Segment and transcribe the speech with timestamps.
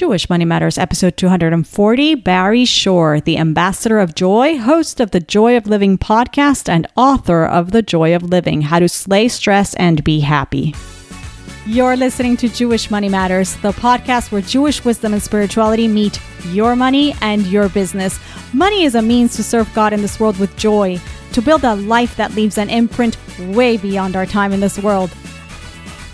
[0.00, 2.14] Jewish Money Matters, episode 240.
[2.14, 7.44] Barry Shore, the ambassador of joy, host of the Joy of Living podcast, and author
[7.44, 10.74] of The Joy of Living How to Slay Stress and Be Happy.
[11.66, 16.76] You're listening to Jewish Money Matters, the podcast where Jewish wisdom and spirituality meet your
[16.76, 18.18] money and your business.
[18.54, 20.98] Money is a means to serve God in this world with joy,
[21.32, 23.18] to build a life that leaves an imprint
[23.54, 25.10] way beyond our time in this world.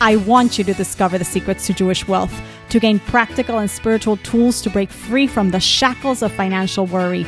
[0.00, 2.34] I want you to discover the secrets to Jewish wealth
[2.76, 7.24] to gain practical and spiritual tools to break free from the shackles of financial worry,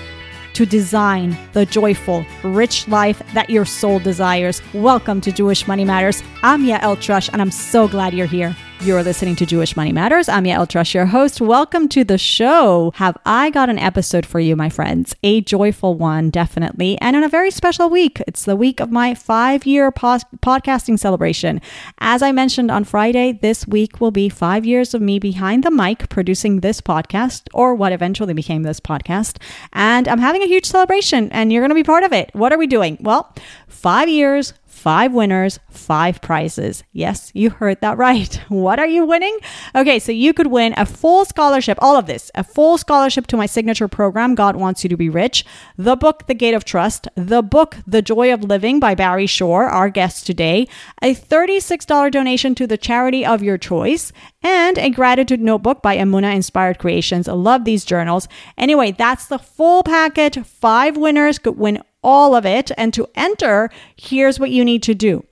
[0.52, 4.60] to design the joyful, rich life that your soul desires.
[4.74, 6.22] Welcome to Jewish Money Matters.
[6.42, 8.54] I'm Yael Trusch, and I'm so glad you're here.
[8.80, 10.28] You're listening to Jewish Money Matters.
[10.28, 11.40] I'm Yael Trusch, your host.
[11.40, 12.92] Welcome to the show.
[12.94, 15.16] Have I got an episode for you, my friends?
[15.24, 18.22] A joyful one, definitely, and in a very special week.
[18.28, 21.60] It's the week of my five year pos- podcasting celebration.
[21.98, 25.72] As I mentioned on Friday, this week will be five years of me behind the
[25.72, 29.38] mic producing this podcast, or what eventually became this podcast.
[29.72, 32.30] And I'm having a huge celebration, and you're going to be part of it.
[32.32, 32.96] What are we doing?
[33.00, 33.34] Well,
[33.66, 34.54] five years,
[34.88, 36.82] five winners, five prizes.
[36.94, 38.40] Yes, you heard that right.
[38.48, 39.36] What are you winning?
[39.74, 43.36] Okay, so you could win a full scholarship, all of this, a full scholarship to
[43.36, 45.44] my signature program, God Wants You to Be Rich,
[45.76, 49.66] the book, The Gate of Trust, the book, The Joy of Living by Barry Shore,
[49.66, 50.66] our guest today,
[51.02, 54.10] a $36 donation to the charity of your choice,
[54.42, 57.28] and a gratitude notebook by Amuna Inspired Creations.
[57.28, 58.26] I love these journals.
[58.56, 60.38] Anyway, that's the full package.
[60.46, 62.70] Five winners could win all of it.
[62.78, 65.24] And to enter, here's what you need to do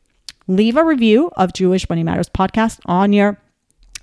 [0.47, 3.39] leave a review of Jewish Money Matters podcast on your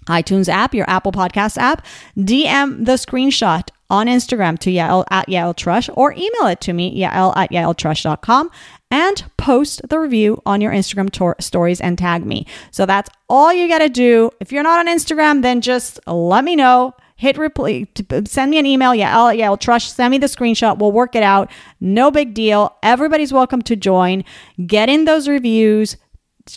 [0.07, 1.85] iTunes app, your Apple Podcast app,
[2.17, 6.99] DM the screenshot on Instagram to Yael at Yael Trusch or email it to me,
[6.99, 8.49] Yael at YaelTrusch.com
[8.91, 12.45] and post the review on your Instagram tor- stories and tag me.
[12.71, 14.31] So that's all you got to do.
[14.41, 17.87] If you're not on Instagram, then just let me know hit reply,
[18.25, 18.93] send me an email.
[18.93, 19.95] Yeah, I'll, yeah, I'll trust.
[19.95, 20.77] Send me the screenshot.
[20.77, 21.49] We'll work it out.
[21.79, 22.75] No big deal.
[22.83, 24.25] Everybody's welcome to join.
[24.67, 25.95] Get in those reviews.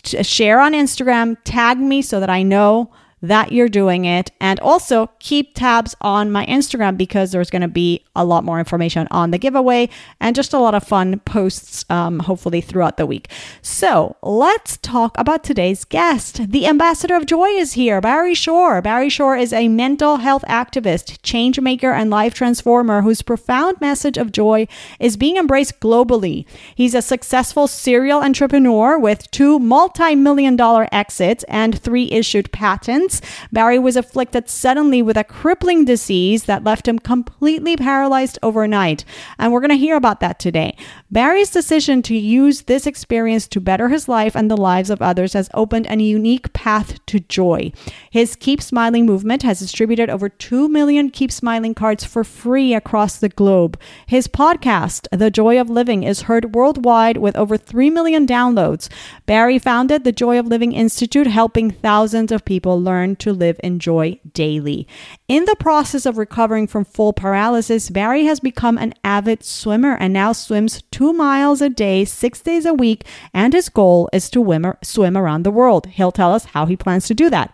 [0.03, 1.37] Share on Instagram.
[1.45, 2.91] Tag me so that I know
[3.21, 4.31] that you're doing it.
[4.39, 8.59] And also keep tabs on my Instagram because there's going to be a lot more
[8.59, 9.89] information on the giveaway
[10.19, 13.29] and just a lot of fun posts, um, hopefully, throughout the week.
[13.61, 16.51] So let's talk about today's guest.
[16.51, 18.81] The ambassador of joy is here, Barry Shore.
[18.81, 24.17] Barry Shore is a mental health activist, change maker, and life transformer whose profound message
[24.17, 24.67] of joy
[24.99, 26.45] is being embraced globally.
[26.75, 33.06] He's a successful serial entrepreneur with two multi million dollar exits and three issued patents
[33.51, 39.03] Barry was afflicted suddenly with a crippling disease that left him completely paralyzed overnight.
[39.37, 40.75] And we're going to hear about that today.
[41.11, 45.33] Barry's decision to use this experience to better his life and the lives of others
[45.33, 47.71] has opened a unique path to joy.
[48.09, 53.17] His Keep Smiling movement has distributed over 2 million Keep Smiling cards for free across
[53.17, 53.79] the globe.
[54.05, 58.89] His podcast, The Joy of Living, is heard worldwide with over 3 million downloads.
[59.25, 63.59] Barry founded the Joy of Living Institute, helping thousands of people learn learn to live
[63.63, 64.87] in joy daily.
[65.27, 70.11] In the process of recovering from full paralysis, Barry has become an avid swimmer and
[70.13, 74.73] now swims two miles a day, six days a week, and his goal is to
[74.83, 75.85] swim around the world.
[75.87, 77.53] He'll tell us how he plans to do that.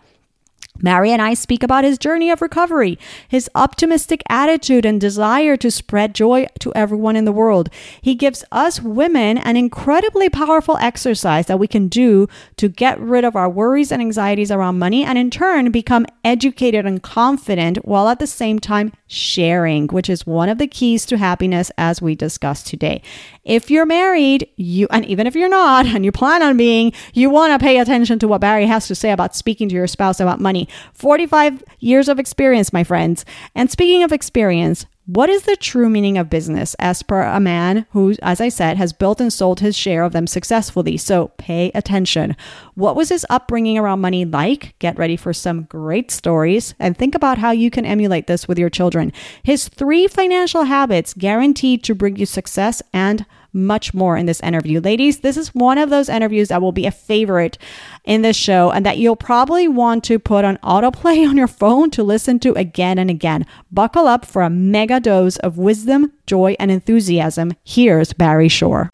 [0.80, 2.98] Barry and I speak about his journey of recovery,
[3.28, 7.70] his optimistic attitude and desire to spread joy to everyone in the world.
[8.02, 12.26] He gives us women an incredibly powerful exercise that we can do
[12.56, 16.84] to get rid of our worries and anxieties around money and in turn become educated
[16.84, 21.16] and confident while at the same time sharing, which is one of the keys to
[21.16, 23.00] happiness as we discussed today.
[23.44, 27.30] If you're married, you and even if you're not and you plan on being, you
[27.30, 30.18] want to pay attention to what Barry has to say about speaking to your spouse
[30.18, 30.63] about money.
[30.92, 33.24] 45 years of experience, my friends.
[33.54, 37.84] And speaking of experience, what is the true meaning of business as per a man
[37.90, 40.96] who, as I said, has built and sold his share of them successfully?
[40.96, 42.36] So pay attention.
[42.74, 44.74] What was his upbringing around money like?
[44.78, 48.58] Get ready for some great stories and think about how you can emulate this with
[48.58, 49.12] your children.
[49.42, 54.80] His three financial habits guaranteed to bring you success and much more in this interview.
[54.80, 57.56] Ladies, this is one of those interviews that will be a favorite
[58.04, 61.90] in this show and that you'll probably want to put on autoplay on your phone
[61.90, 63.46] to listen to again and again.
[63.70, 67.52] Buckle up for a mega dose of wisdom, joy, and enthusiasm.
[67.64, 68.90] Here's Barry Shore.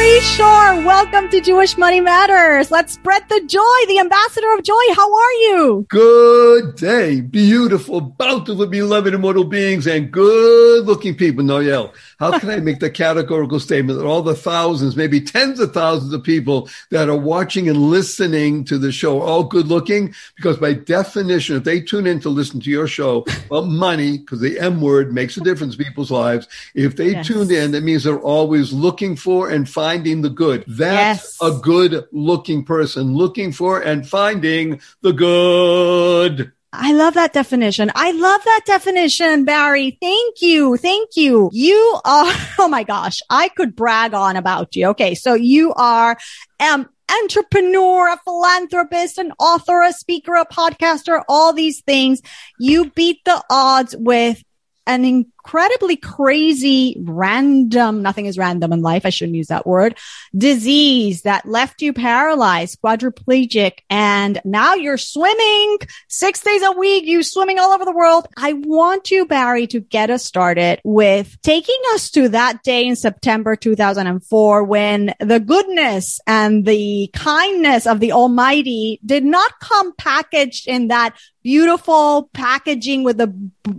[0.00, 2.70] Barry Shore, welcome to Jewish Money Matters.
[2.70, 4.80] Let's spread the joy, the ambassador of joy.
[4.94, 5.86] How are you?
[5.90, 11.44] Good day, beautiful, bountiful, beloved, immortal beings, and good looking people.
[11.44, 15.74] Noel, how can I make the categorical statement that all the thousands, maybe tens of
[15.74, 20.14] thousands of people that are watching and listening to the show are all good looking?
[20.34, 24.40] Because by definition, if they tune in to listen to your show about money, because
[24.40, 27.26] the M word makes a difference in people's lives, if they yes.
[27.26, 30.64] tuned in, that means they're always looking for and finding the good.
[30.66, 31.38] That's yes.
[31.40, 36.52] a good looking person, looking for and finding the good.
[36.72, 37.90] I love that definition.
[37.94, 39.98] I love that definition, Barry.
[40.00, 40.76] Thank you.
[40.76, 41.50] Thank you.
[41.52, 44.88] You are, oh my gosh, I could brag on about you.
[44.88, 45.14] Okay.
[45.14, 46.16] So you are,
[46.60, 46.88] um,
[47.22, 52.20] entrepreneur, a philanthropist, an author, a speaker, a podcaster, all these things.
[52.58, 54.42] You beat the odds with
[54.86, 59.04] an incredibly crazy, random, nothing is random in life.
[59.04, 59.98] I shouldn't use that word,
[60.32, 67.04] disease that left you paralyzed, quadriplegic, and now you're swimming six days a week.
[67.04, 68.28] You swimming all over the world.
[68.36, 72.94] I want you, Barry, to get us started with taking us to that day in
[72.94, 80.68] September 2004 when the goodness and the kindness of the Almighty did not come packaged
[80.68, 83.32] in that beautiful packaging with the,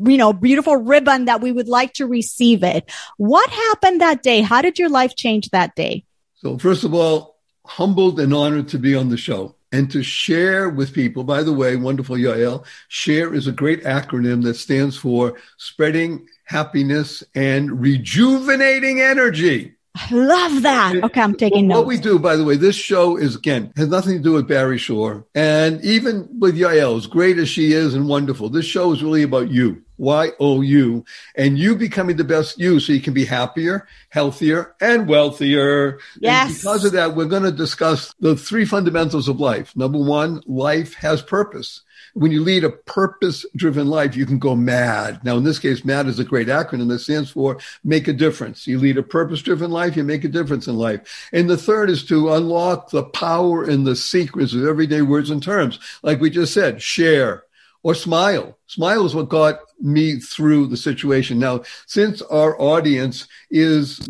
[0.04, 2.90] you know, beautiful ribbon that we would like to receive it.
[3.18, 4.42] What happened that day?
[4.42, 6.06] How did your life change that day?
[6.36, 10.70] So, first of all, humbled and honored to be on the show and to share
[10.70, 11.24] with people.
[11.24, 17.24] By the way, wonderful Yael, share is a great acronym that stands for spreading happiness
[17.36, 19.76] and rejuvenating energy.
[19.94, 21.04] I love that.
[21.04, 21.80] Okay, I'm taking notes.
[21.80, 24.48] What we do, by the way, this show is again has nothing to do with
[24.48, 28.94] Barry Shore, and even with Yael, as great as she is and wonderful, this show
[28.94, 29.84] is really about you.
[29.98, 31.06] Y O U,
[31.36, 36.00] and you becoming the best you so you can be happier, healthier, and wealthier.
[36.20, 36.48] Yes.
[36.48, 39.76] And because of that, we're going to discuss the three fundamentals of life.
[39.76, 41.82] Number one, life has purpose
[42.14, 45.24] when you lead a purpose driven life, you can go mad.
[45.24, 48.68] Now, in this case, MAD is a great acronym that stands for make a difference.
[48.68, 51.30] You lead a purpose driven life, you make a difference in life.
[51.32, 55.42] And the third is to unlock the power and the secrets of everyday words and
[55.42, 55.80] terms.
[56.04, 57.44] Like we just said, share
[57.84, 58.58] or smile.
[58.68, 61.40] Smile is what got me through the situation.
[61.40, 64.08] Now, since our audience is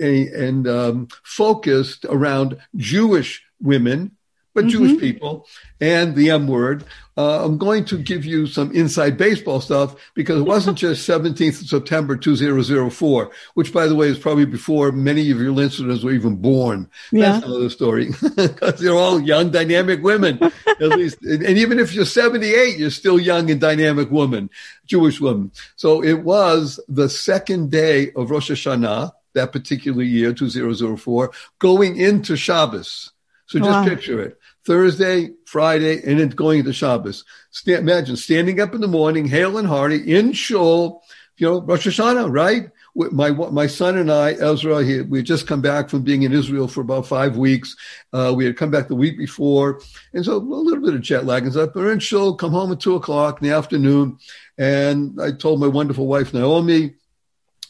[0.00, 4.16] a, and um, focused around Jewish women,
[4.54, 4.70] but mm-hmm.
[4.70, 5.46] Jewish people
[5.80, 6.84] and the M word.
[7.14, 11.60] Uh, I'm going to give you some inside baseball stuff because it wasn't just 17th
[11.60, 16.12] of September 2004, which by the way is probably before many of your listeners were
[16.12, 16.88] even born.
[17.10, 17.32] Yeah.
[17.32, 20.42] That's another story because they're all young, dynamic women.
[20.66, 24.48] At least, and, and even if you're 78, you're still young and dynamic woman,
[24.86, 25.52] Jewish woman.
[25.76, 32.36] So it was the second day of Rosh Hashanah that particular year, 2004, going into
[32.36, 33.12] Shabbos.
[33.46, 33.84] So just wow.
[33.84, 34.38] picture it.
[34.64, 37.24] Thursday, Friday, and then going into Shabbos.
[37.50, 41.02] St- imagine standing up in the morning, hale and hearty, in shul,
[41.36, 42.70] you know, Rosh Hashanah, right?
[42.94, 46.32] My my son and I, Ezra, he, we had just come back from being in
[46.32, 47.74] Israel for about five weeks.
[48.12, 49.80] Uh, we had come back the week before,
[50.12, 52.80] and so a little bit of jet lag and we're in shul, come home at
[52.80, 54.18] two o'clock in the afternoon,
[54.58, 56.94] and I told my wonderful wife Naomi,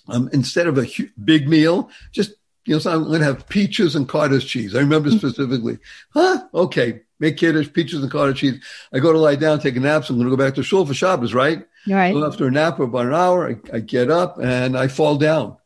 [0.09, 0.89] um, instead of a
[1.25, 2.33] big meal, just
[2.65, 4.75] you know, so I'm going to have peaches and cottage cheese.
[4.75, 5.19] I remember mm-hmm.
[5.19, 5.79] specifically.
[6.11, 6.47] Huh?
[6.55, 7.01] Okay.
[7.19, 8.61] Make kiddush, peaches and cottage cheese.
[8.93, 10.05] I go to lie down, take a nap.
[10.05, 11.67] So I'm going to go back to shul for Shabbos, right?
[11.89, 12.13] Right.
[12.13, 15.17] So after a nap for about an hour, I, I get up and I fall
[15.17, 15.57] down.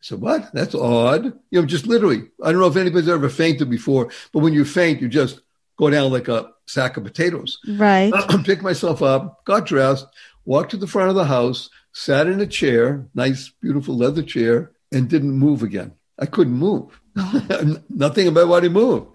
[0.00, 0.52] So what?
[0.52, 1.24] That's odd.
[1.50, 2.24] You know, just literally.
[2.42, 5.40] I don't know if anybody's ever fainted before, but when you faint, you just
[5.78, 7.58] go down like a sack of potatoes.
[7.66, 8.12] Right.
[8.44, 10.06] Pick myself up, got dressed,
[10.44, 14.72] walked to the front of the house, sat in a chair, nice, beautiful leather chair,
[14.92, 15.92] and didn't move again.
[16.18, 17.00] I couldn't move.
[17.88, 19.08] Nothing about what he moved.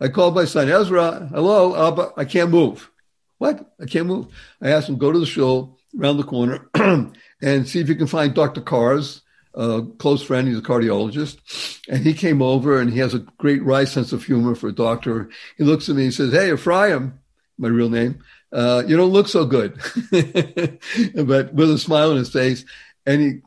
[0.00, 2.90] I called my son, Ezra, hello, Abba, I can't move.
[3.38, 3.74] What?
[3.80, 4.26] I can't move.
[4.60, 6.68] I asked him, go to the show around the corner
[7.42, 8.60] and see if you can find Dr.
[8.60, 9.22] Cars,
[9.54, 10.48] a close friend.
[10.48, 11.80] He's a cardiologist.
[11.88, 14.72] And he came over and he has a great wry sense of humor for a
[14.72, 15.30] doctor.
[15.56, 17.18] He looks at me and says, Hey, Ephraim,
[17.58, 19.74] my real name, uh, you don't look so good.
[20.10, 22.64] but with a smile on his face.
[23.06, 23.40] And he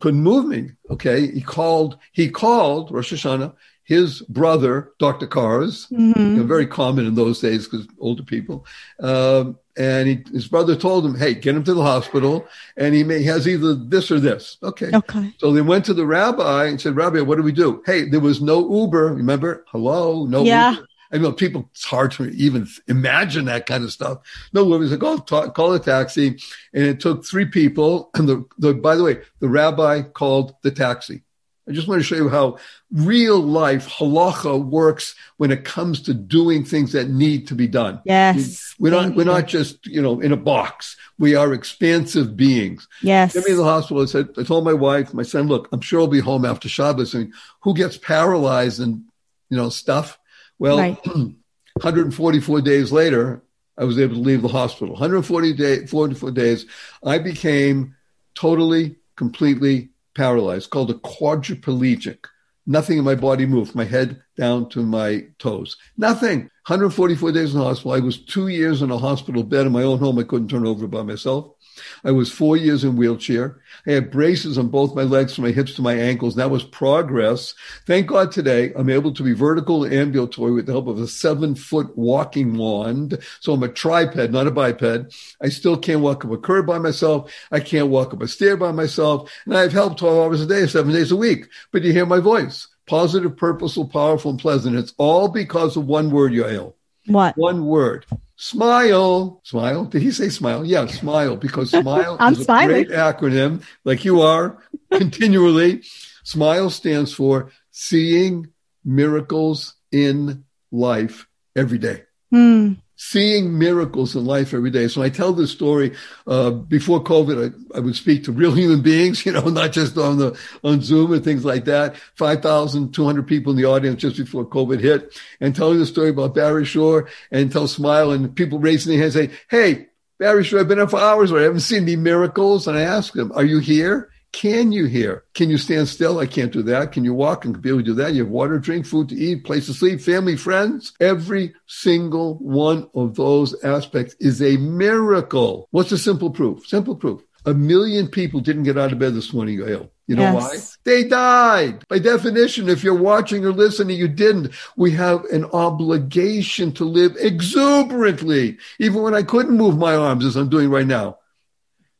[0.00, 0.70] couldn't move me.
[0.90, 1.30] Okay.
[1.30, 5.26] He called, he called Rosh Hashanah, his brother, Dr.
[5.26, 6.18] Cars, mm-hmm.
[6.18, 8.66] you know, very common in those days because older people.
[9.00, 12.48] Um, and he, his brother told him, Hey, get him to the hospital.
[12.76, 14.58] And he, may, he has either this or this.
[14.62, 14.90] Okay.
[14.92, 15.32] Okay.
[15.38, 17.82] So they went to the rabbi and said, Rabbi, what do we do?
[17.86, 19.14] Hey, there was no Uber.
[19.14, 19.64] Remember?
[19.68, 20.26] Hello.
[20.26, 20.72] No yeah.
[20.72, 20.86] Uber.
[21.12, 24.18] I know people, it's hard to even imagine that kind of stuff.
[24.52, 26.38] No, it was like, oh, call a taxi.
[26.72, 28.10] And it took three people.
[28.14, 31.22] And the, the, by the way, the rabbi called the taxi.
[31.68, 32.58] I just want to show you how
[32.92, 38.00] real life halacha works when it comes to doing things that need to be done.
[38.04, 38.74] Yes.
[38.78, 40.96] We're not, we're not just, you know, in a box.
[41.18, 42.86] We are expansive beings.
[43.02, 43.34] Yes.
[43.34, 44.02] Get me to the hospital.
[44.02, 46.68] I said, I told my wife, my son, look, I'm sure I'll be home after
[46.68, 47.16] Shabbos.
[47.16, 47.32] I mean,
[47.62, 49.02] who gets paralyzed and,
[49.50, 50.20] you know, stuff?
[50.58, 50.98] Well, right.
[51.06, 53.42] 144 days later,
[53.78, 54.94] I was able to leave the hospital.
[54.94, 56.66] 140 day, 44 days,
[57.04, 57.94] I became
[58.34, 62.18] totally, completely paralyzed, called a quadriplegic.
[62.66, 65.76] Nothing in my body moved, my head down to my toes.
[65.96, 66.50] Nothing.
[66.66, 67.92] 144 days in the hospital.
[67.92, 70.18] I was two years in a hospital bed in my own home.
[70.18, 71.55] I couldn't turn over by myself.
[72.04, 73.60] I was four years in wheelchair.
[73.86, 76.34] I had braces on both my legs from my hips to my ankles.
[76.34, 77.54] That was progress.
[77.86, 81.06] Thank God today I'm able to be vertical and ambulatory with the help of a
[81.06, 83.18] seven foot walking wand.
[83.40, 85.14] So I'm a triped, not a biped.
[85.40, 87.32] I still can't walk up a curb by myself.
[87.50, 89.30] I can't walk up a stair by myself.
[89.44, 91.48] And I have help 12 hours a day, seven days a week.
[91.72, 92.68] But you hear my voice.
[92.86, 94.76] Positive, purposeful, powerful, and pleasant.
[94.76, 96.74] It's all because of one word, Yael.
[97.06, 97.36] What?
[97.36, 98.06] One word.
[98.36, 99.40] Smile.
[99.44, 99.84] Smile.
[99.86, 100.64] Did he say smile?
[100.64, 102.68] Yeah, smile, because smile I'm is a smiling.
[102.68, 104.58] great acronym, like you are
[104.92, 105.82] continually.
[106.22, 108.48] Smile stands for seeing
[108.84, 112.02] miracles in life every day.
[112.30, 112.74] Hmm.
[112.98, 114.88] Seeing miracles in life every day.
[114.88, 115.94] So I tell this story.
[116.26, 119.98] Uh, before COVID, I, I, would speak to real human beings, you know, not just
[119.98, 121.96] on the on Zoom and things like that.
[122.14, 125.86] Five thousand two hundred people in the audience just before COVID hit, and telling the
[125.86, 129.88] story about Barry Shore and tell Smile and people raising their hands, say, "Hey,
[130.18, 132.82] Barry Shore, I've been here for hours, but I haven't seen any miracles." And I
[132.82, 135.24] ask them, "Are you here?" Can you hear?
[135.32, 136.18] Can you stand still?
[136.18, 136.92] I can't do that.
[136.92, 138.12] Can you walk and be able to do that?
[138.12, 140.92] You have water, drink, food to eat, place to sleep, family, friends.
[141.00, 145.68] Every single one of those aspects is a miracle.
[145.70, 146.66] What's the simple proof?
[146.66, 147.22] Simple proof.
[147.46, 149.88] A million people didn't get out of bed this morning, Yael.
[150.06, 150.34] You know Yes.
[150.34, 150.58] why?
[150.84, 151.84] They died.
[151.88, 154.52] By definition, if you're watching or listening, you didn't.
[154.76, 160.36] We have an obligation to live exuberantly, even when I couldn't move my arms as
[160.36, 161.20] I'm doing right now.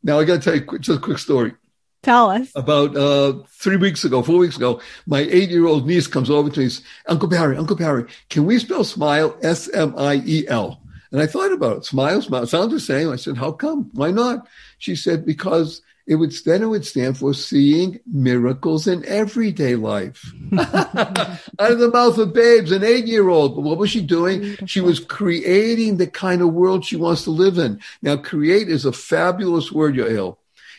[0.02, 1.54] Now, I got to tell you just a quick story
[2.02, 2.52] Tell us.
[2.54, 6.48] about uh, three weeks ago, four weeks ago, my eight year old niece comes over
[6.50, 10.22] to me and says, Uncle Barry, Uncle Barry, can we spell smile S M I
[10.24, 10.80] E L?
[11.12, 11.84] And I thought about it.
[11.84, 12.46] Smile, smile.
[12.46, 13.10] Sounds the same.
[13.10, 13.90] I said, How come?
[13.94, 14.46] Why not?
[14.78, 20.32] She said, Because it would then it would stand for seeing miracles in everyday life.
[20.58, 23.56] Out of the mouth of babes, an eight year old.
[23.56, 24.56] But what was she doing?
[24.66, 27.80] She was creating the kind of world she wants to live in.
[28.02, 30.36] Now, create is a fabulous word, Yael.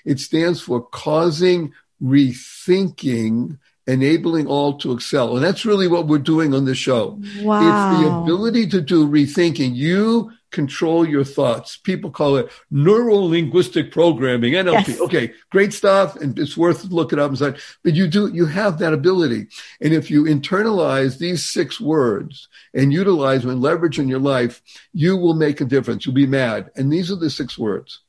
[0.08, 5.36] It stands for causing rethinking, enabling all to excel.
[5.36, 7.20] And that's really what we're doing on the show.
[7.42, 7.60] Wow.
[7.60, 9.76] It's the ability to do rethinking.
[9.76, 11.76] You control your thoughts.
[11.76, 14.88] People call it neuro linguistic programming, NLP.
[14.88, 15.02] Yes.
[15.02, 16.16] Okay, great stuff.
[16.16, 17.62] And it's worth looking up and such.
[17.84, 19.48] But you do, you have that ability.
[19.82, 24.62] And if you internalize these six words and utilize them and leverage in your life,
[24.94, 26.06] you will make a difference.
[26.06, 26.72] You'll be mad.
[26.78, 28.00] And these are the six words.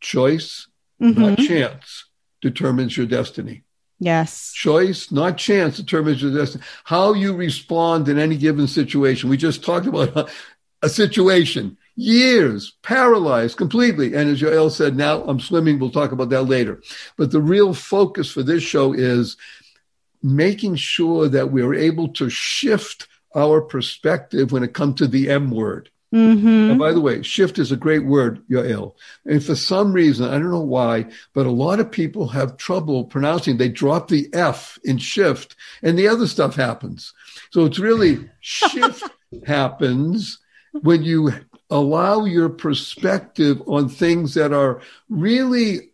[0.00, 0.66] Choice,
[1.04, 1.46] not Mhm.
[1.46, 2.04] chance,
[2.40, 3.62] determines your destiny.
[4.00, 4.52] Yes.
[4.52, 6.64] Choice, not chance, determines your destiny.
[6.84, 9.30] How you respond in any given situation.
[9.30, 10.28] We just talked about a,
[10.82, 14.14] a situation, years, paralyzed completely.
[14.14, 15.78] And as Yael said, now I'm swimming.
[15.78, 16.82] We'll talk about that later.
[17.16, 19.36] But the real focus for this show is
[20.22, 25.50] making sure that we're able to shift our perspective when it comes to the M
[25.50, 25.90] word.
[26.14, 28.96] Hmm And by the way, shift is a great word, you're ill.
[29.26, 33.04] And for some reason, I don't know why, but a lot of people have trouble
[33.04, 33.56] pronouncing.
[33.56, 37.12] They drop the F in shift and the other stuff happens.
[37.50, 39.02] So it's really shift
[39.44, 40.38] happens
[40.82, 41.32] when you
[41.68, 45.90] allow your perspective on things that are really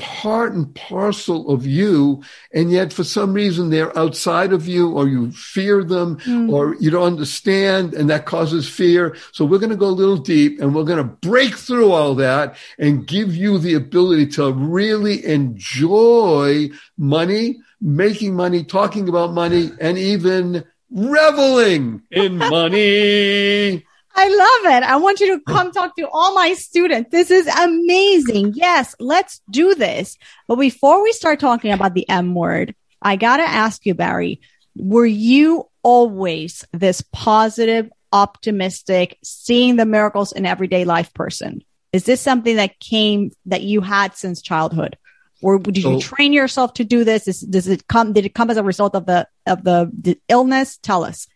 [0.00, 2.22] part and parcel of you.
[2.52, 6.50] And yet for some reason they're outside of you or you fear them mm.
[6.50, 9.16] or you don't understand and that causes fear.
[9.32, 12.14] So we're going to go a little deep and we're going to break through all
[12.16, 19.70] that and give you the ability to really enjoy money, making money, talking about money,
[19.80, 23.84] and even reveling in money.
[24.22, 24.82] I love it.
[24.82, 27.10] I want you to come talk to all my students.
[27.10, 28.52] This is amazing.
[28.54, 30.18] Yes, let's do this.
[30.46, 34.42] But before we start talking about the M word, I got to ask you, Barry,
[34.76, 41.64] were you always this positive, optimistic, seeing the miracles in everyday life person?
[41.94, 44.98] Is this something that came that you had since childhood?
[45.42, 47.26] Or did you So- train yourself to do this?
[47.26, 50.20] Is, does it come, did it come as a result of the, of the, the
[50.28, 50.76] illness?
[50.76, 51.26] Tell us.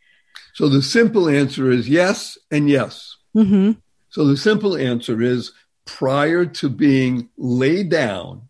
[0.54, 3.16] So the simple answer is yes and yes.
[3.34, 3.72] hmm
[4.08, 5.52] So the simple answer is
[5.84, 8.48] prior to being laid down,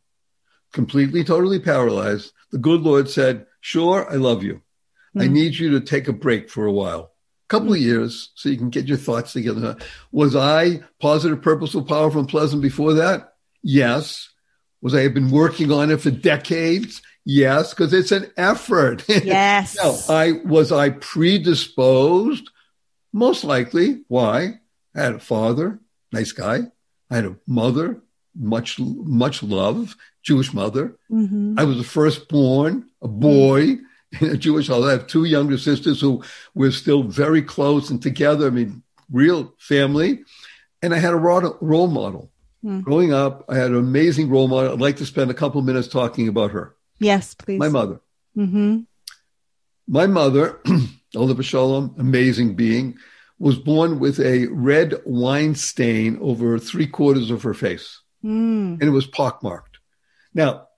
[0.73, 4.61] completely, totally paralyzed, the good Lord said, Sure, I love you.
[5.15, 5.23] Hmm.
[5.23, 7.13] I need you to take a break for a while,
[7.47, 9.77] a couple of years, so you can get your thoughts together.
[10.13, 13.35] Was I positive, purposeful, powerful, and pleasant before that?
[13.63, 14.29] Yes.
[14.83, 17.01] Was I have been working on it for decades?
[17.25, 19.04] Yes, because it's an effort.
[19.09, 19.76] Yes.
[19.83, 22.50] no, I was I predisposed.
[23.12, 24.02] Most likely.
[24.09, 24.61] Why?
[24.95, 25.78] I had a father,
[26.12, 26.61] nice guy.
[27.11, 28.00] I had a mother,
[28.37, 30.97] much much love, Jewish mother.
[31.11, 31.59] Mhm.
[31.59, 33.78] I was the firstborn, a boy
[34.21, 34.88] in a Jewish household.
[34.88, 36.23] I have two younger sisters who
[36.54, 38.47] we're still very close and together.
[38.47, 40.25] I mean, real family.
[40.83, 42.31] And I had a role model.
[42.62, 42.81] Hmm.
[42.81, 44.73] Growing up, I had an amazing role model.
[44.73, 46.74] I'd like to spend a couple minutes talking about her.
[46.99, 47.59] Yes, please.
[47.59, 48.01] My mother.
[48.35, 48.81] hmm
[49.89, 50.61] My mother,
[51.17, 52.97] Oliver Shalom, amazing being,
[53.39, 58.81] was born with a red wine stain over three quarters of her face, Mm.
[58.81, 59.77] and it was pockmarked.
[60.33, 60.69] Now,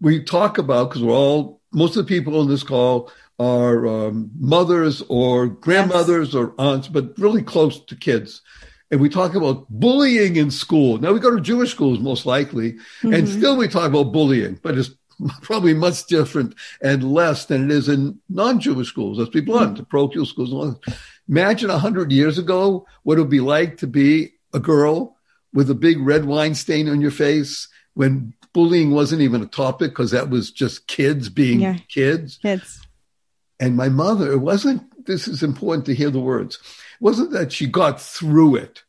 [0.00, 4.30] we talk about, because we're all, most of the people on this call are um,
[4.36, 8.42] mothers or grandmothers or aunts, but really close to kids.
[8.90, 10.98] And we talk about bullying in school.
[10.98, 13.36] Now, we go to Jewish schools, most likely, and Mhm.
[13.38, 14.90] still we talk about bullying, but it's
[15.42, 19.18] probably much different and less than it is in non-Jewish schools.
[19.18, 20.50] Let's be blunt, the parochial schools.
[20.50, 20.98] and all that.
[21.28, 25.16] Imagine a hundred years ago what it would be like to be a girl
[25.52, 29.90] with a big red wine stain on your face when bullying wasn't even a topic
[29.90, 31.76] because that was just kids being Yeah.
[31.88, 32.38] kids.
[32.40, 32.80] Kids.
[33.60, 36.56] And my mother, it wasn't, this is important to hear the words.
[36.56, 38.82] It wasn't that she got through it.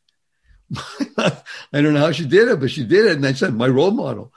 [1.17, 1.33] I
[1.74, 3.15] don't know how she did it, but she did it.
[3.17, 4.31] And I said, my role model,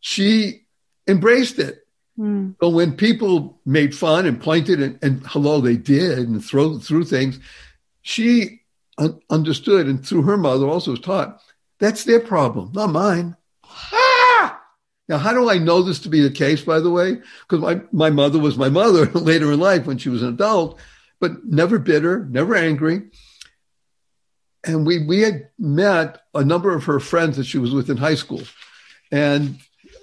[0.00, 0.65] she
[1.06, 1.86] embraced it.
[2.18, 2.56] Mm.
[2.58, 7.04] But when people made fun and pointed and, and hello, they did and throw through
[7.04, 7.38] things,
[8.02, 8.62] she
[8.98, 11.40] un- understood and through her mother also was taught
[11.78, 13.36] that's their problem, not mine.
[13.64, 14.62] Ah!
[15.08, 17.18] Now, how do I know this to be the case, by the way?
[17.48, 20.78] Because my, my mother was my mother later in life when she was an adult,
[21.20, 23.02] but never bitter, never angry.
[24.64, 27.96] And we, we had met a number of her friends that she was with in
[27.96, 28.42] high school.
[29.12, 29.58] And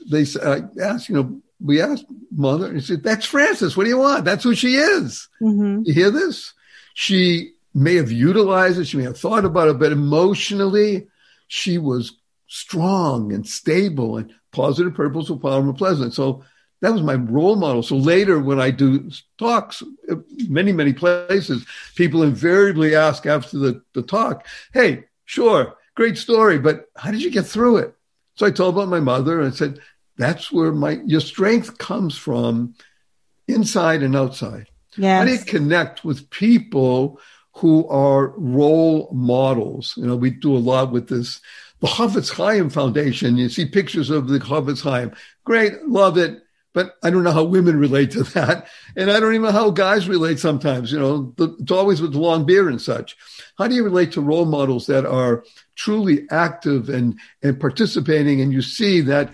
[0.10, 2.06] they said, I asked, you know, we asked
[2.36, 3.78] mother, and she said, That's Frances.
[3.78, 4.26] What do you want?
[4.26, 5.28] That's who she is.
[5.40, 6.54] hmm You hear this?
[6.94, 11.08] She may have utilized it, she may have thought about it, but emotionally,
[11.48, 16.14] she was strong and stable and positive, purposeful, powerful, and pleasant.
[16.14, 16.44] So
[16.82, 17.82] that was my role model.
[17.82, 20.16] So later, when I do talks, uh,
[20.50, 26.90] many, many places, people invariably ask after the, the talk, Hey, sure, great story, but
[26.96, 27.96] how did you get through it?
[28.36, 29.80] So I told about my mother and I said,
[30.18, 32.76] That's where my your strength comes from
[33.48, 34.68] inside and outside.
[35.20, 37.20] How do you connect with people
[37.56, 39.96] who are role models?
[39.98, 41.42] You know, we do a lot with this.
[41.80, 45.12] The Chofetz Chaim Foundation, you see pictures of the Chofetz Chaim.
[45.44, 46.42] Great, love it.
[46.74, 48.68] But I don't know how women relate to that.
[48.96, 50.92] And I don't even know how guys relate sometimes.
[50.92, 53.16] You know, the, it's always with the long beard and such.
[53.58, 55.44] How do you relate to role models that are
[55.76, 58.42] truly active and, and participating?
[58.42, 59.34] And you see that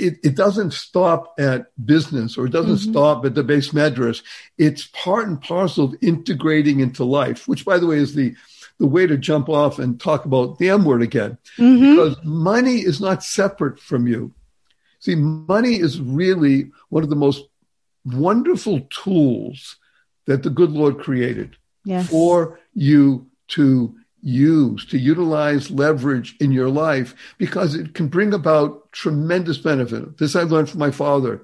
[0.00, 2.90] it, it doesn't stop at business or it doesn't Mhm.
[2.90, 4.22] stop at the beis medrash.
[4.58, 8.34] It's part and parcel of integrating into life, which by the way is the,
[8.78, 11.36] the way to jump off and talk about the M word again.
[11.56, 14.32] hmm Because money is not separate from you.
[15.00, 17.44] See, money is really one of the most
[18.04, 19.76] wonderful tools
[20.26, 22.08] that the good Lord created Yes.
[22.10, 28.92] for you to use, to utilize leverage in your life because it can bring about
[28.92, 30.18] tremendous benefit.
[30.18, 31.42] This I learned from my father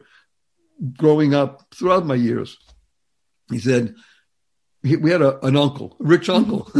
[0.96, 2.58] growing up throughout my years.
[3.50, 3.94] He said,
[4.82, 6.70] he, we had a, an uncle, a rich uncle.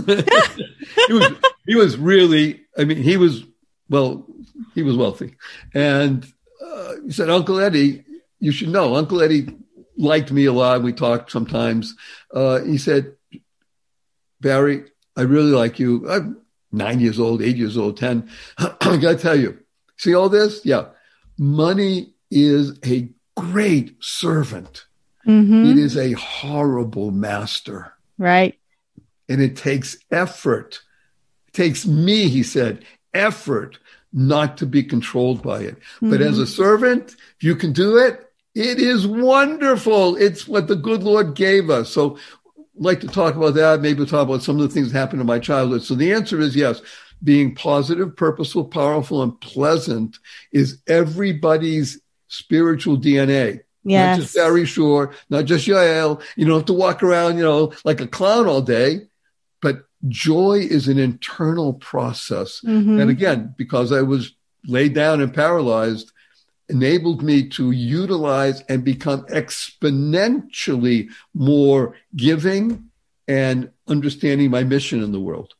[1.06, 1.32] he, was,
[1.66, 3.44] he was really, I mean, he was,
[3.88, 4.26] well,
[4.74, 5.36] he was wealthy.
[5.74, 6.26] And
[6.62, 8.04] uh, he said, Uncle Eddie,
[8.38, 9.48] you should know, Uncle Eddie
[9.96, 10.82] liked me a lot.
[10.82, 11.94] We talked sometimes.
[12.32, 13.14] Uh, he said,
[14.40, 14.84] Barry,
[15.16, 16.08] I really like you.
[16.10, 16.38] I'm
[16.72, 18.28] nine years old, eight years old, 10.
[18.58, 19.58] I got to tell you,
[19.96, 20.64] see all this?
[20.64, 20.86] Yeah.
[21.38, 24.86] Money is a great servant.
[25.24, 27.92] hmm It is a horrible master.
[28.18, 28.58] Right.
[29.28, 30.80] And it takes effort.
[31.48, 33.78] It takes me, he said, effort
[34.12, 35.76] not to be controlled by it.
[36.00, 38.22] But as a servant, if you can do it,
[38.54, 40.16] it is wonderful.
[40.16, 41.90] It's what the good Lord gave us.
[41.90, 42.18] So
[42.76, 45.26] like to talk about that, maybe talk about some of the things that happened in
[45.26, 45.82] my childhood.
[45.82, 46.80] So the answer is yes.
[47.24, 50.18] Being positive, purposeful, powerful, and pleasant
[50.52, 53.60] is everybody's spiritual DNA.
[53.84, 54.18] Not Yes.
[54.18, 56.20] just Barry Shore, not just Yael.
[56.36, 59.02] You don't have to walk around, you know, like a clown all day.
[59.62, 62.60] But joy is an internal process.
[62.66, 63.00] Mhm.
[63.00, 64.32] And again, because I was
[64.66, 66.10] laid down and paralyzed,
[66.68, 72.90] enabled me to utilize and become exponentially more giving
[73.28, 75.54] and understanding my mission in the world.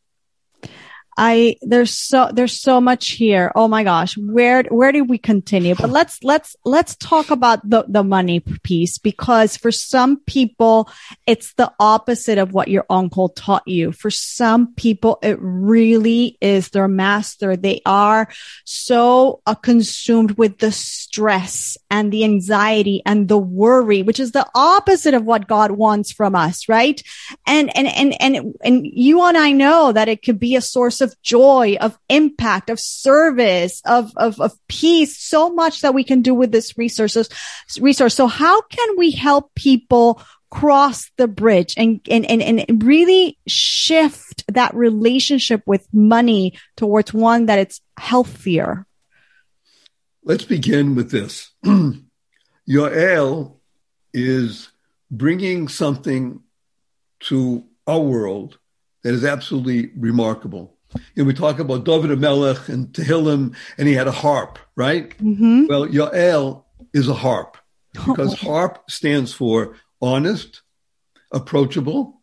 [1.17, 3.51] I there's so there's so much here.
[3.55, 5.75] Oh my gosh, where where do we continue?
[5.75, 10.91] But let's let's let's talk about the the money piece because for some people
[11.27, 13.93] it's the opposite of what your uncle taught you.
[13.93, 17.57] For some people it really is their master.
[17.57, 18.29] They are
[18.65, 24.47] so uh, consumed with the stress and the anxiety and the worry, which is the
[24.55, 27.03] opposite of what God wants from us, right?
[27.47, 31.01] And and and and and you and I know that it could be a source
[31.01, 36.05] of of joy, of impact, of service, of, of, of peace, so much that we
[36.05, 37.29] can do with this resources,
[37.81, 38.15] resource.
[38.15, 44.45] So how can we help people cross the bridge and, and, and, and really shift
[44.49, 48.87] that relationship with money towards one that it's healthier?
[50.25, 51.53] Let's begin with this.
[52.69, 53.55] Yael
[54.13, 54.71] is
[55.11, 56.41] bringing something
[57.21, 58.59] to our world
[59.03, 60.76] that is absolutely remarkable.
[61.15, 65.11] You know, we talk about David Melech and Tehillim, and he had a harp, right?
[65.19, 65.67] Mm-hmm.
[65.67, 67.57] Well, Yael is a harp
[67.93, 68.37] because oh.
[68.37, 70.63] harp stands for honest,
[71.33, 72.21] approachable,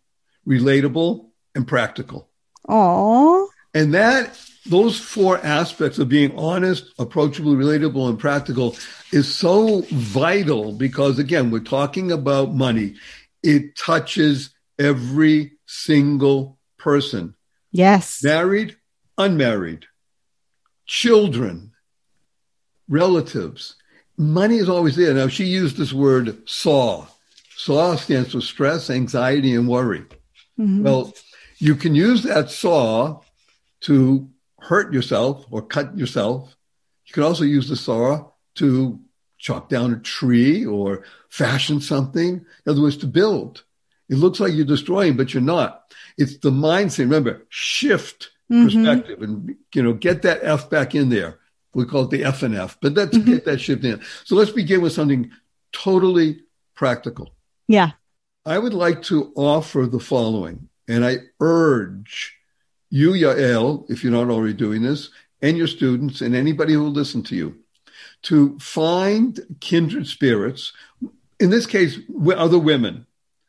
[0.47, 2.29] relatable, and practical.
[2.67, 3.49] Oh.
[3.73, 8.75] And that those four aspects of being honest, approachable, relatable, and practical
[9.11, 12.95] is so vital because again, we're talking about money.
[13.41, 17.35] It touches every single person.
[17.73, 18.23] Yes.
[18.23, 18.77] Married,
[19.17, 19.87] unmarried,
[20.85, 21.71] children,
[22.87, 23.75] relatives.
[24.15, 25.13] Money is always there.
[25.13, 27.07] Now, she used this word SAW.
[27.57, 30.05] SAW stands for stress, anxiety, and worry.
[30.59, 30.83] Mm-hmm.
[30.83, 31.13] Well,
[31.57, 33.21] you can use that SAW
[33.81, 36.55] to hurt yourself or cut yourself.
[37.07, 38.99] You can also use the SAW to
[39.39, 42.45] chop down a tree or fashion something.
[42.65, 43.63] In other words, to build.
[44.09, 45.91] It looks like you're destroying, but you're not.
[46.17, 46.99] It's the mindset.
[46.99, 48.65] Remember, shift mm-hmm.
[48.65, 51.39] perspective and, you know, get that F back in there.
[51.73, 53.31] We call it the F and F, but let's mm-hmm.
[53.31, 54.01] get that shift in.
[54.25, 55.31] So let's begin with something
[55.71, 56.41] totally
[56.75, 57.33] practical.
[57.67, 57.91] Yeah.
[58.45, 62.37] I would like to offer the following, and I urge
[62.89, 65.09] you, Yael, if you're not already doing this,
[65.41, 67.57] and your students and anybody who will listen to you,
[68.23, 70.73] to find kindred spirits.
[71.39, 71.97] In this case,
[72.35, 73.05] other women.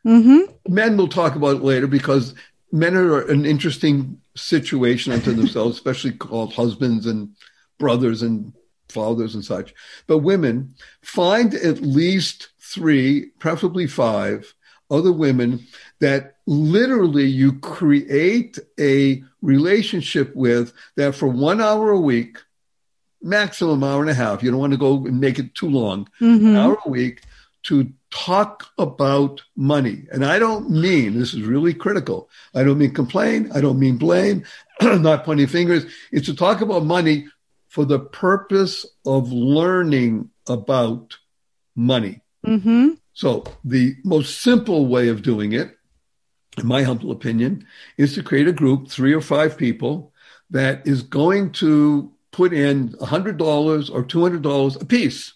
[0.06, 0.72] Mm-hmm.
[0.72, 2.34] Men will talk about it later because
[2.74, 7.30] men are an interesting situation unto themselves, especially called husbands and
[7.78, 8.52] brothers and
[8.88, 9.72] fathers and such.
[10.08, 14.52] But women find at least three, preferably five,
[14.90, 15.64] other women
[16.00, 22.38] that literally you create a relationship with that for one hour a week,
[23.22, 26.08] maximum hour and a half, you don't want to go and make it too long,
[26.20, 26.48] mm-hmm.
[26.48, 27.22] an hour a week
[27.64, 30.04] to talk about money.
[30.12, 32.28] And I don't mean, this is really critical.
[32.54, 33.50] I don't mean complain.
[33.54, 34.44] I don't mean blame,
[34.82, 35.84] not pointing fingers.
[36.12, 37.26] It's to talk about money
[37.68, 41.16] for the purpose of learning about
[41.74, 42.20] money.
[42.46, 42.90] Mm-hmm.
[43.14, 45.76] So the most simple way of doing it,
[46.58, 50.12] in my humble opinion, is to create a group, three or five people,
[50.50, 55.33] that is going to put in $100 or $200 a piece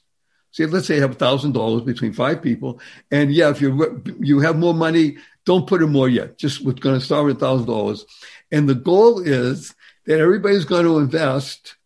[0.50, 2.80] Say, let's say you have thousand dollars between five people,
[3.10, 6.38] and yeah, if you you have more money, don't put in more yet.
[6.38, 8.06] Just we're going to start with thousand dollars,
[8.50, 9.74] and the goal is
[10.06, 11.76] that everybody's going to invest,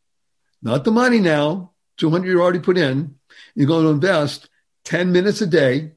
[0.62, 3.16] not the money now, two hundred you already put in.
[3.54, 4.48] You're going to invest
[4.84, 5.92] ten minutes a day,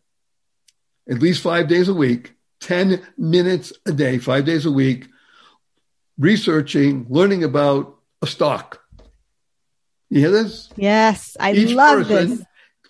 [1.09, 5.07] at least five days a week, ten minutes a day, five days a week,
[6.17, 8.81] researching, learning about a stock.
[10.09, 10.69] You hear this?
[10.75, 12.41] Yes, I Each love this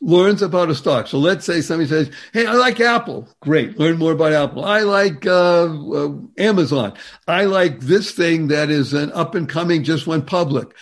[0.02, 1.08] learns about a stock.
[1.08, 3.28] So let's say somebody says, Hey, I like Apple.
[3.42, 3.80] Great.
[3.80, 4.64] Learn more about Apple.
[4.66, 6.94] I like uh, uh, Amazon.
[7.28, 10.76] I like this thing that is an up and coming, just went public.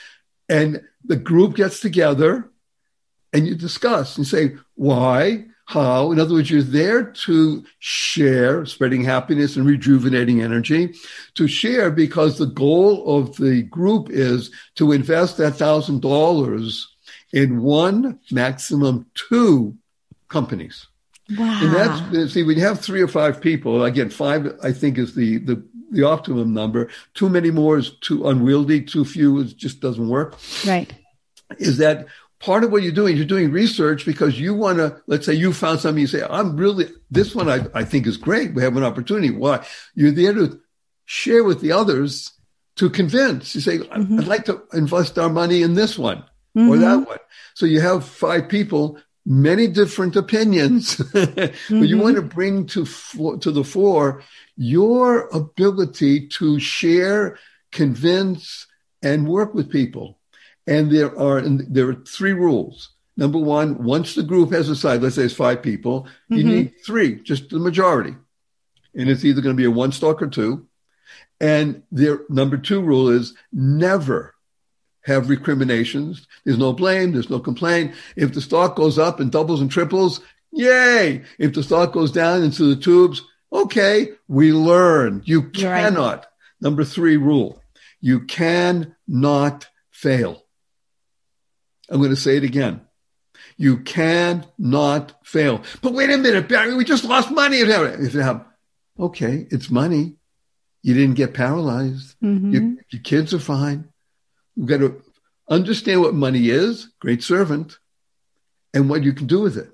[0.50, 2.50] And the group gets together
[3.32, 5.46] and you discuss and say, why?
[5.66, 6.12] How?
[6.12, 10.94] In other words, you're there to share, spreading happiness and rejuvenating energy,
[11.36, 16.93] to share because the goal of the group is to invest that thousand dollars
[17.34, 19.76] in one, maximum two
[20.30, 20.88] companies.
[21.38, 21.60] Wow.
[21.62, 25.16] And that's, see, when you have three or five people, again, five, I think is
[25.16, 26.90] the, the, the optimum number.
[27.16, 28.82] Too many more is too unwieldy.
[28.82, 30.38] Too few is just doesn't work.
[30.66, 30.94] Right.
[31.58, 32.08] Is that
[32.40, 33.16] part of what you're doing?
[33.16, 36.56] You're doing research because you want to, let's say you found something, you say, I'm
[36.56, 38.54] really, this one I, I think is great.
[38.54, 39.32] We have an opportunity.
[39.32, 39.66] Why?
[39.96, 40.60] You're there to
[41.06, 42.32] share with the others
[42.76, 43.56] to convince.
[43.56, 44.20] You say, mm-hmm.
[44.20, 46.24] I'd like to invest our money in this one.
[46.56, 46.70] Mm-hmm.
[46.70, 47.18] or that one.
[47.54, 51.46] So you have five people, many different opinions, mm-hmm.
[51.80, 52.86] but you want to bring to
[53.40, 54.24] to the fore
[54.56, 57.38] your ability to share,
[57.72, 58.68] convince,
[59.02, 60.20] and work with people.
[60.66, 62.90] And there are and there are three rules.
[63.16, 66.36] Number one, once the group has decided, let's say it's five people, mm-hmm.
[66.36, 68.16] you need three, just the majority.
[68.96, 70.68] And it's either going to be a one stock or two.
[71.40, 74.33] And their number two rule is never
[75.04, 76.28] have recriminations.
[76.46, 77.12] There's no blame.
[77.12, 77.94] There's no complaint.
[78.16, 81.24] If the stock goes up and doubles and triples, yay.
[81.38, 85.22] If the stock goes down into the tubes, okay, we learn.
[85.26, 86.18] You cannot.
[86.20, 86.26] Right.
[86.62, 87.62] Number three rule.
[88.00, 90.44] You cannot fail.
[91.90, 92.82] I'm going to say it again.
[93.58, 95.64] You cannot fail.
[95.82, 97.62] But wait a minute, Barry, we just lost money.
[99.00, 100.16] Okay, it's money.
[100.82, 102.16] You didn't get paralyzed.
[102.22, 102.52] Mm-hmm.
[102.52, 103.90] Your, your kids are fine.
[104.56, 105.02] You've got to
[105.50, 107.78] understand what money is, great servant,
[108.74, 109.70] and what you can do with it.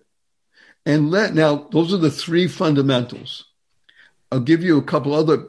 [0.86, 3.46] And let now, those are the three fundamentals.
[4.32, 5.48] I'll give you a couple other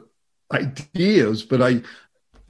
[0.51, 1.81] ideas, but I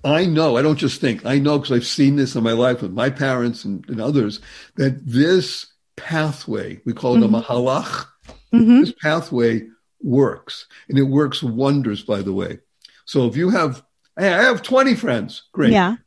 [0.03, 2.81] I know, I don't just think, I know because I've seen this in my life
[2.81, 4.39] with my parents and, and others,
[4.75, 7.35] that this pathway, we call it mm-hmm.
[7.35, 8.07] a mahalach,
[8.51, 8.81] mm-hmm.
[8.81, 9.67] this pathway
[10.01, 10.65] works.
[10.89, 12.59] And it works wonders, by the way.
[13.05, 13.83] So if you have,
[14.17, 15.71] hey, I have 20 friends, great.
[15.71, 15.97] Yeah.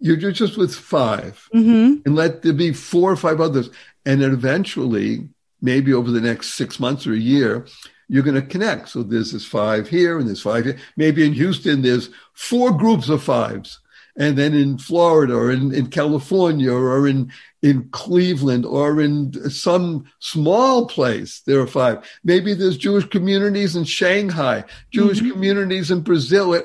[0.00, 2.02] You're just with 5 mm-hmm.
[2.06, 3.70] and let there be four or five others.
[4.06, 5.28] And then eventually,
[5.60, 7.66] maybe over the next six months or a year,
[8.08, 8.88] you're going to connect.
[8.88, 10.78] So there's this five here and there's five here.
[10.96, 13.80] Maybe in Houston, there's four groups of fives.
[14.16, 17.30] And then in Florida or in, in California or in,
[17.62, 21.98] in Cleveland or in some small place, there are five.
[22.24, 25.32] Maybe there's Jewish communities in Shanghai, Jewish mm-hmm.
[25.32, 26.60] communities in Brazil.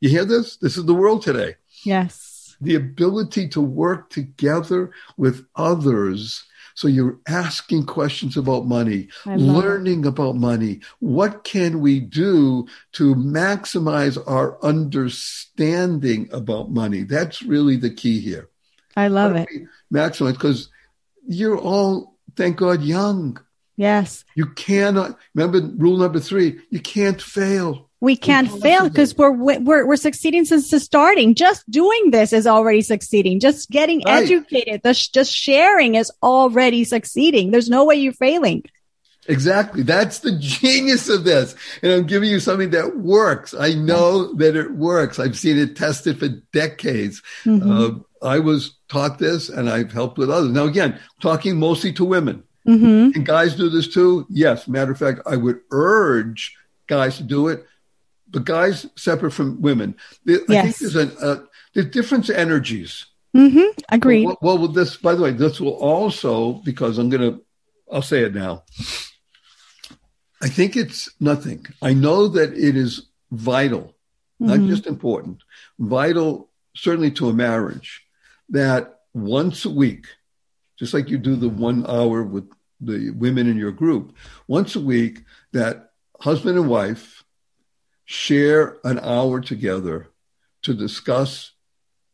[0.00, 0.56] You hear this?
[0.56, 1.56] This is the world today.
[1.84, 2.25] Yes.
[2.60, 6.44] The ability to work together with others
[6.76, 10.08] so you're asking questions about money, learning it.
[10.08, 10.80] about money.
[10.98, 17.04] What can we do to maximize our understanding about money?
[17.04, 18.50] That's really the key here.
[18.94, 19.48] I love it.
[19.92, 20.68] Maximize because
[21.26, 23.40] you're all, thank God, young.
[23.76, 24.26] Yes.
[24.34, 26.60] You cannot remember rule number three.
[26.68, 27.88] You can't fail.
[28.06, 31.34] We can't fail because we're, we're we're succeeding since the starting.
[31.34, 33.40] Just doing this is already succeeding.
[33.40, 34.22] Just getting right.
[34.22, 37.50] educated, just sharing is already succeeding.
[37.50, 38.62] There's no way you're failing.
[39.26, 39.82] Exactly.
[39.82, 41.56] That's the genius of this.
[41.82, 43.54] And I'm giving you something that works.
[43.54, 45.18] I know that it works.
[45.18, 47.24] I've seen it tested for decades.
[47.44, 47.72] Mm-hmm.
[47.72, 47.90] Uh,
[48.24, 50.52] I was taught this and I've helped with others.
[50.52, 52.44] Now, again, talking mostly to women.
[52.68, 53.16] Mm-hmm.
[53.16, 54.28] And guys do this too?
[54.30, 54.68] Yes.
[54.68, 57.66] Matter of fact, I would urge guys to do it
[58.36, 59.96] but guys separate from women.
[60.28, 60.76] I yes.
[60.76, 61.40] think there's a, uh,
[61.72, 63.06] there's different energies.
[63.34, 63.80] Mm-hmm.
[63.88, 64.26] Agreed.
[64.26, 67.42] Well, well, this, by the way, this will also, because I'm going to,
[67.90, 68.64] I'll say it now.
[70.42, 71.64] I think it's nothing.
[71.80, 73.94] I know that it is vital,
[74.38, 74.48] mm-hmm.
[74.48, 75.42] not just important,
[75.78, 78.04] vital, certainly to a marriage,
[78.50, 80.08] that once a week,
[80.78, 82.50] just like you do the one hour with
[82.82, 84.14] the women in your group,
[84.46, 87.22] once a week, that husband and wife
[88.06, 90.08] share an hour together
[90.62, 91.52] to discuss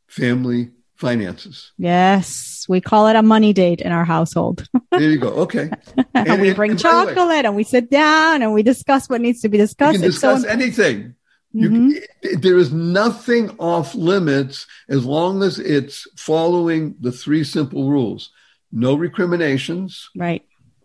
[0.09, 1.73] family finances.
[1.79, 4.67] Yes, we call it a money date in our household.
[4.91, 5.29] there you go.
[5.29, 5.71] Okay.
[5.97, 9.21] And, and we bring and chocolate way, and we sit down and we discuss what
[9.21, 9.95] needs to be discussed.
[9.95, 11.15] You can discuss so anything.
[11.55, 11.91] Mm-hmm.
[12.23, 18.31] You, there is nothing off limits as long as it's following the three simple rules.
[18.71, 20.09] No recriminations.
[20.17, 20.43] Right.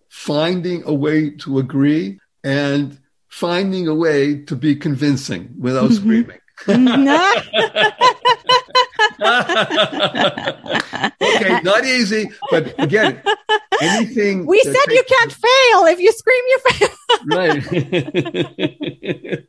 [0.09, 5.95] Finding a way to agree and finding a way to be convincing without mm-hmm.
[5.95, 6.39] screaming.
[11.21, 13.21] okay, not easy, but again,
[13.79, 14.45] anything.
[14.47, 15.85] We said you can't fail.
[15.85, 16.89] If you scream, you fail.
[19.27, 19.47] right.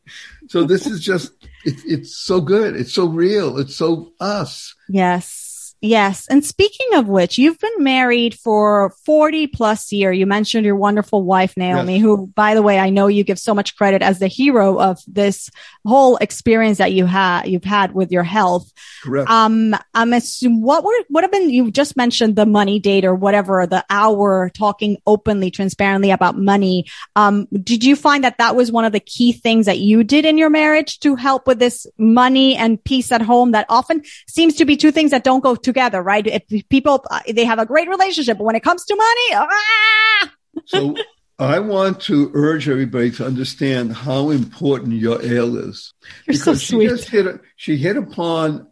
[0.49, 1.33] so this is just,
[1.65, 2.77] it, it's so good.
[2.77, 3.57] It's so real.
[3.57, 4.75] It's so us.
[4.89, 5.48] Yes.
[5.81, 6.27] Yes.
[6.29, 10.11] And speaking of which, you've been married for 40 plus year.
[10.11, 12.03] You mentioned your wonderful wife, Naomi, yes.
[12.03, 14.99] who, by the way, I know you give so much credit as the hero of
[15.07, 15.51] this
[15.87, 18.73] whole experience that you had, you've had with your health.
[19.05, 19.31] Correct.
[19.31, 23.15] Um, I'm assuming what were, what have been, you just mentioned the money date or
[23.15, 26.87] whatever, the hour talking openly, transparently about money.
[27.15, 30.25] Um, did you find that that was one of the key things that you did
[30.25, 34.57] in your marriage to help with this money and peace at home that often seems
[34.57, 36.27] to be two things that don't go together, right?
[36.27, 40.33] If people, uh, they have a great relationship, but when it comes to money, ah!
[40.67, 40.95] so
[41.39, 45.95] I want to urge everybody to understand how important Yael is.
[46.27, 46.89] You're because so sweet.
[46.89, 48.67] She just hit, she hit upon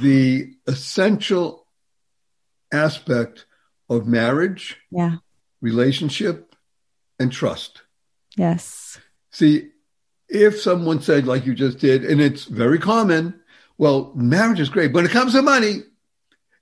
[0.00, 1.66] the essential
[2.72, 3.46] aspect
[3.88, 5.16] of marriage, Yeah.
[5.60, 6.54] relationship,
[7.18, 7.82] and trust.
[8.36, 8.98] Yes.
[9.30, 9.68] See,
[10.28, 13.40] if someone said, like you just did, and it's very common,
[13.78, 14.92] well, marriage is great.
[14.92, 15.82] When it comes to money,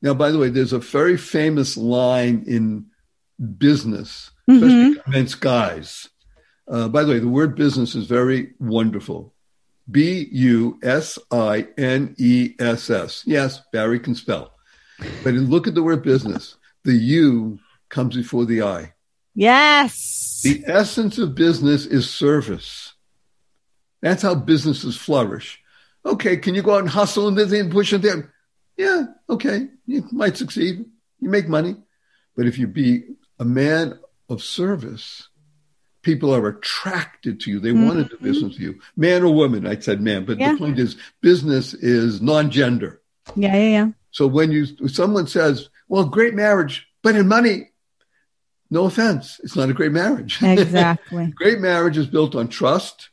[0.03, 2.87] now, by the way, there's a very famous line in
[3.59, 6.09] business, especially against guys.
[6.69, 9.35] Uh, by the way, the word business is very wonderful.
[9.91, 13.25] B U S I N E S S.
[13.27, 14.53] Yes, Barry can spell.
[15.25, 16.57] But look at the word business.
[16.85, 17.59] The U
[17.89, 18.93] comes before the I.
[19.35, 20.41] Yes.
[20.45, 22.95] The essence of business is service.
[24.01, 25.61] That's how businesses flourish.
[26.07, 28.33] Okay, can you go out and hustle and this and push it there?
[28.81, 30.87] Yeah, okay, you might succeed.
[31.21, 31.77] You make money.
[32.35, 33.03] But if you be
[33.39, 33.99] a man
[34.31, 35.29] of service,
[36.01, 37.61] people are attracted to you.
[37.61, 38.25] They want to do mm-hmm.
[38.25, 38.81] business with you.
[38.97, 40.53] Man or woman, I said man, but Yeah.
[40.53, 43.03] the point is business is non-gender.
[43.37, 43.89] yeah, yeah, yeah.
[44.13, 47.71] So when you when someone says, "Well, great marriage, but in money,"
[48.71, 50.43] no offense, it's not a great marriage.
[50.43, 51.27] Exactly.
[51.37, 53.11] great marriage is built on trust,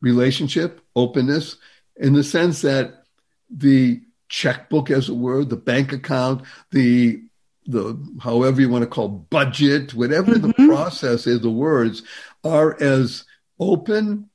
[0.00, 1.56] relationship, openness,
[1.96, 3.02] in the sense that
[3.50, 7.22] the checkbook, as it were, the bank account, the
[7.66, 10.68] the however you want to call budget, whatever the Mhm.
[10.68, 12.02] process is, the words
[12.42, 13.24] are as
[13.60, 14.30] open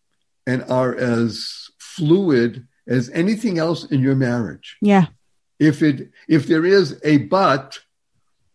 [0.46, 5.06] and are as fluid as anything else in your marriage yeah.
[5.60, 7.80] if it if there is a but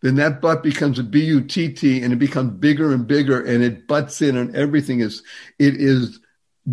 [0.02, 4.20] then that but becomes a b-u-t-t and it becomes bigger and bigger and it butts
[4.20, 5.22] in and everything is
[5.58, 6.20] it is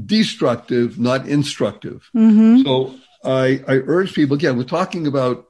[0.06, 2.64] destructive not instructive Mm-hmm.
[2.64, 2.94] so
[3.26, 5.48] i i urge people again we're talking about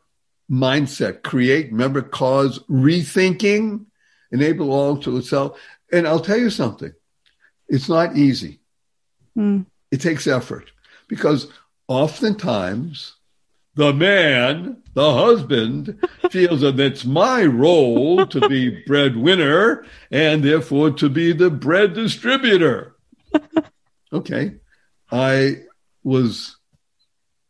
[0.50, 3.86] mindset create remember cause rethinking
[4.32, 5.60] enable all to itself
[5.92, 6.94] and i'll tell you something
[7.68, 8.60] it's not easy
[9.38, 9.66] Mm.
[9.92, 10.72] it takes effort
[11.10, 11.48] because
[11.90, 13.16] oftentimes
[13.76, 16.00] the man, the husband,
[16.32, 22.96] feels that it's my role to be breadwinner and therefore to be the bread distributor.
[24.14, 24.54] Okay.
[25.12, 25.64] I
[26.04, 26.55] was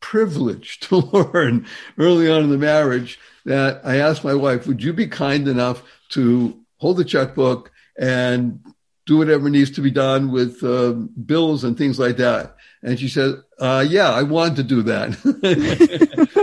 [0.06, 1.66] privileged to learn
[1.98, 5.82] early on in the marriage that I asked my wife, would you be kind enough
[6.10, 8.60] to hold the checkbook and
[9.08, 12.56] do whatever needs to be done with uh, bills and things like that?
[12.84, 15.14] And she said, uh, yeah, I want to do that.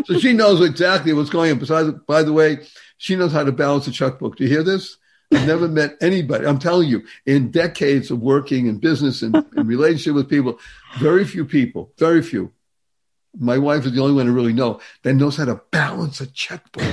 [0.07, 1.59] so she knows exactly what's going on.
[1.61, 2.67] Besides, by the way,
[2.99, 4.37] she knows how to balance a checkbook.
[4.37, 4.97] Do you hear this?
[5.33, 6.47] I've never met anybody.
[6.47, 10.59] I'm telling you, in decades of working in business and, and relationship with people,
[10.99, 12.53] very few people, very few.
[13.39, 16.27] My wife is the only one who really know that knows how to balance a
[16.27, 16.85] checkbook.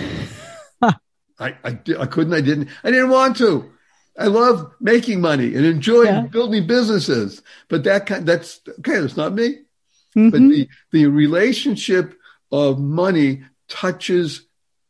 [0.81, 0.93] I,
[1.39, 3.71] I, I couldn't, I didn't, I didn't want to.
[4.17, 6.21] I love making money and enjoy Yeah.
[6.21, 8.99] building businesses, but that kind, that's okay.
[8.99, 9.59] That's not me.
[10.15, 10.31] Mhm.
[10.31, 12.15] But the, the relationship
[12.51, 14.45] of money touches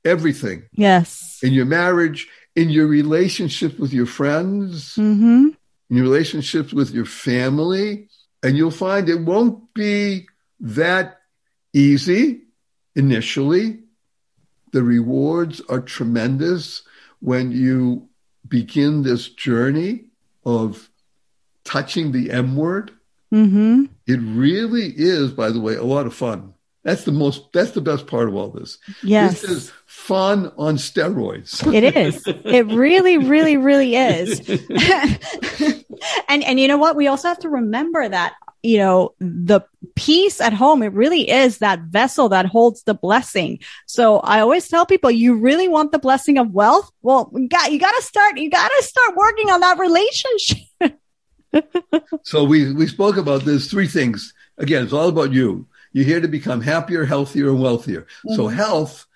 [0.06, 1.40] everything yes.
[1.44, 5.50] in your marriage, in your relationship with your friends, Mm-hmm.
[5.90, 8.08] in your relationships with your family.
[8.42, 10.26] And you'll find it won't be
[10.62, 11.18] that
[11.73, 12.41] easy
[12.95, 13.79] initially.
[14.71, 16.84] The rewards are tremendous
[17.19, 18.08] when you
[18.47, 20.05] begin this journey
[20.45, 20.89] of
[21.63, 22.91] touching the M word.
[23.34, 23.86] Mm-hmm.
[24.08, 26.53] It really is, by the way, a lot of fun.
[26.84, 28.77] That's the most, that's the best part of all this.
[29.03, 29.41] Yes.
[29.41, 31.71] This is fun on steroids.
[31.73, 32.23] It is.
[32.25, 34.39] It really, really, really is.
[36.29, 36.95] and and you know what?
[36.95, 39.62] We also have to remember that you know the
[39.95, 40.84] peace at home.
[40.84, 43.60] It really is that vessel that holds the blessing.
[43.86, 46.91] So I always tell people, you really want the blessing of wealth.
[47.02, 48.38] Well, you got you got to start.
[48.38, 50.58] You got to start working on that relationship.
[52.24, 54.36] So we, we spoke about this three things.
[54.60, 55.67] Again, it's all about you.
[55.93, 58.06] You're here to become happier, healthier, and wealthier.
[58.36, 58.54] So Mhm.
[58.54, 59.08] health,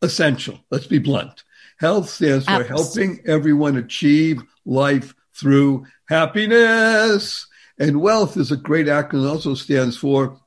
[0.00, 0.58] essential.
[0.70, 1.44] Let's be blunt.
[1.78, 7.46] Health stands for Abs- helping everyone achieve life through happiness.
[7.78, 9.28] And wealth is a great acronym.
[9.28, 10.38] Also stands for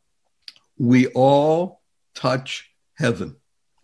[0.77, 1.81] we all
[2.15, 3.35] touch heaven.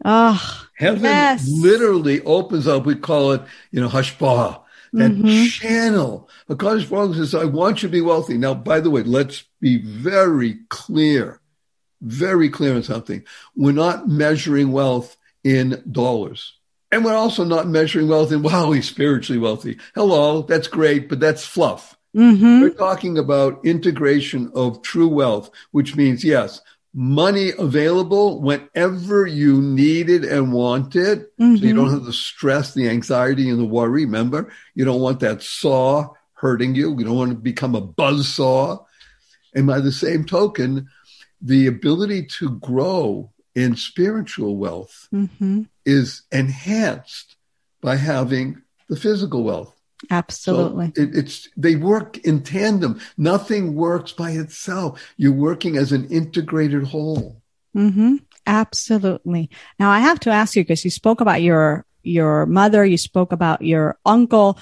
[0.06, 1.48] Ah, Heaven Yes.
[1.48, 2.86] literally opens up.
[2.86, 4.62] We call it, you know, hashpah,
[4.94, 5.50] that Mhm.
[5.50, 6.30] channel.
[6.48, 8.38] Because Baruch says, I want you to be wealthy.
[8.38, 11.40] Now, by the way, let's be very clear,
[12.02, 13.24] very clear on something.
[13.56, 16.54] We're not measuring wealth in dollars.
[16.92, 19.78] And we're also not measuring wealth in, wow, he's spiritually wealthy.
[19.96, 21.98] Hello, that's great, but that's fluff.
[22.16, 22.62] Mm-hmm.
[22.62, 26.62] We're talking about integration of true wealth, which means, yes,
[26.94, 31.34] money available whenever you need it and want it.
[31.40, 34.06] So you don't have the stress, the anxiety, and the worry.
[34.06, 36.96] Remember, you don't want that saw hurting you.
[36.98, 38.86] You don't want to become a buzz saw.
[39.56, 40.90] And by the same token,
[41.42, 47.36] the ability to grow in spiritual wealth hmm is enhanced
[47.82, 49.73] by having the physical wealth.
[50.10, 50.92] Absolutely.
[50.96, 53.00] So it, it's they work in tandem.
[53.18, 55.02] Nothing works by itself.
[55.18, 57.42] You're working as an integrated whole.
[57.76, 58.18] Mm-hmm.
[58.46, 59.50] Absolutely.
[59.80, 63.32] Now I have to ask you because you spoke about your your mother, you spoke
[63.32, 64.60] about your uncle.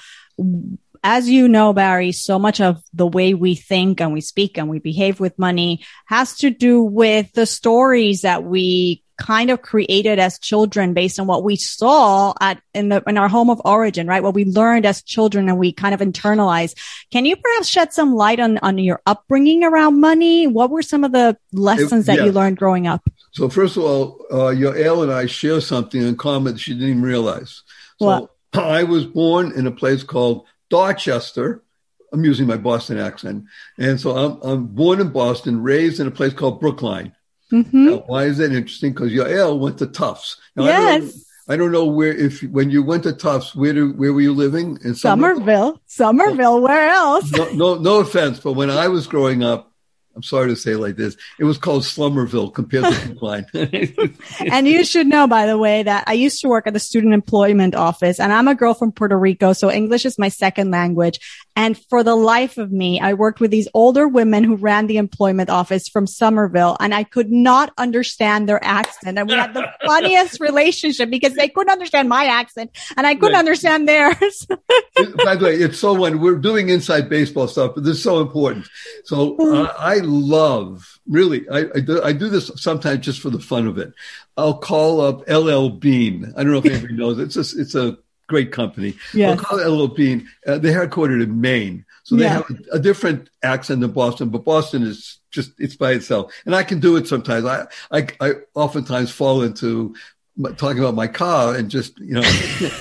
[1.03, 4.69] As you know, Barry, so much of the way we think and we speak and
[4.69, 10.17] we behave with money has to do with the stories that we kind of created
[10.17, 14.07] as children based on what we saw at in the in our home of origin,
[14.07, 14.23] right?
[14.23, 16.75] What we learned as children and we kind of internalized.
[17.11, 20.47] Can you perhaps shed some light on on your upbringing around money?
[20.47, 22.25] What were some of the lessons that yeah.
[22.25, 23.07] you learned growing up?
[23.31, 26.73] So first of all, uh, your Yael and I share something in common that she
[26.73, 27.61] didn't even realize.
[27.99, 28.31] So What?
[28.53, 31.63] I was born in a place called Dorchester.
[32.13, 33.45] I'm using my Boston accent,
[33.77, 37.13] and so I'm, I'm born in Boston, raised in a place called Brookline.
[37.49, 38.91] hmm Now, why is that interesting?
[38.91, 40.35] Because Yael went to Tufts.
[40.57, 41.25] Now, I don't know- yes.
[41.47, 44.33] I don't know where if when you went to Tufts, where do, where were you
[44.33, 44.77] living?
[44.83, 45.79] In Somerville.
[45.85, 46.61] Somerville.
[46.61, 47.31] Where else?
[47.31, 49.70] No, no, no offense, but when I was growing up,
[50.15, 53.45] I'm sorry to say it like this, it was called Slummerville compared to Brookline.
[54.51, 57.13] and you should know, by the way, that I used to work at the student
[57.13, 59.53] employment office and I'm a girl from Puerto Rico.
[59.53, 61.19] So English is my second language.
[61.55, 64.97] And for the life of me, I worked with these older women who ran the
[64.97, 69.17] employment office from Somerville and I could not understand their accent.
[69.17, 73.31] And we had the funniest relationship because they couldn't understand my accent and I couldn't
[73.31, 73.39] Right.
[73.39, 74.45] understand theirs.
[75.23, 78.19] By the way, it's so when we're doing inside baseball stuff, but this is so
[78.19, 78.67] important.
[79.05, 83.39] So uh, I love really, I, I, do, I do this sometimes just for the
[83.39, 83.93] fun of it.
[84.37, 86.33] I'll call up LL Bean.
[86.35, 87.19] I don't know if anybody knows.
[87.19, 87.97] It's a, it's a
[88.27, 88.95] great company.
[89.13, 89.31] Yes.
[89.37, 90.27] I'll call it LL Bean.
[90.45, 91.85] Uh, they're headquartered in Maine.
[92.03, 92.33] So they Yeah.
[92.33, 96.33] have a, a different accent than Boston, but Boston is just, it's by itself.
[96.45, 97.45] And I can do it sometimes.
[97.45, 99.95] I, I, I oftentimes fall into
[100.57, 102.23] talking about my car and just, you know,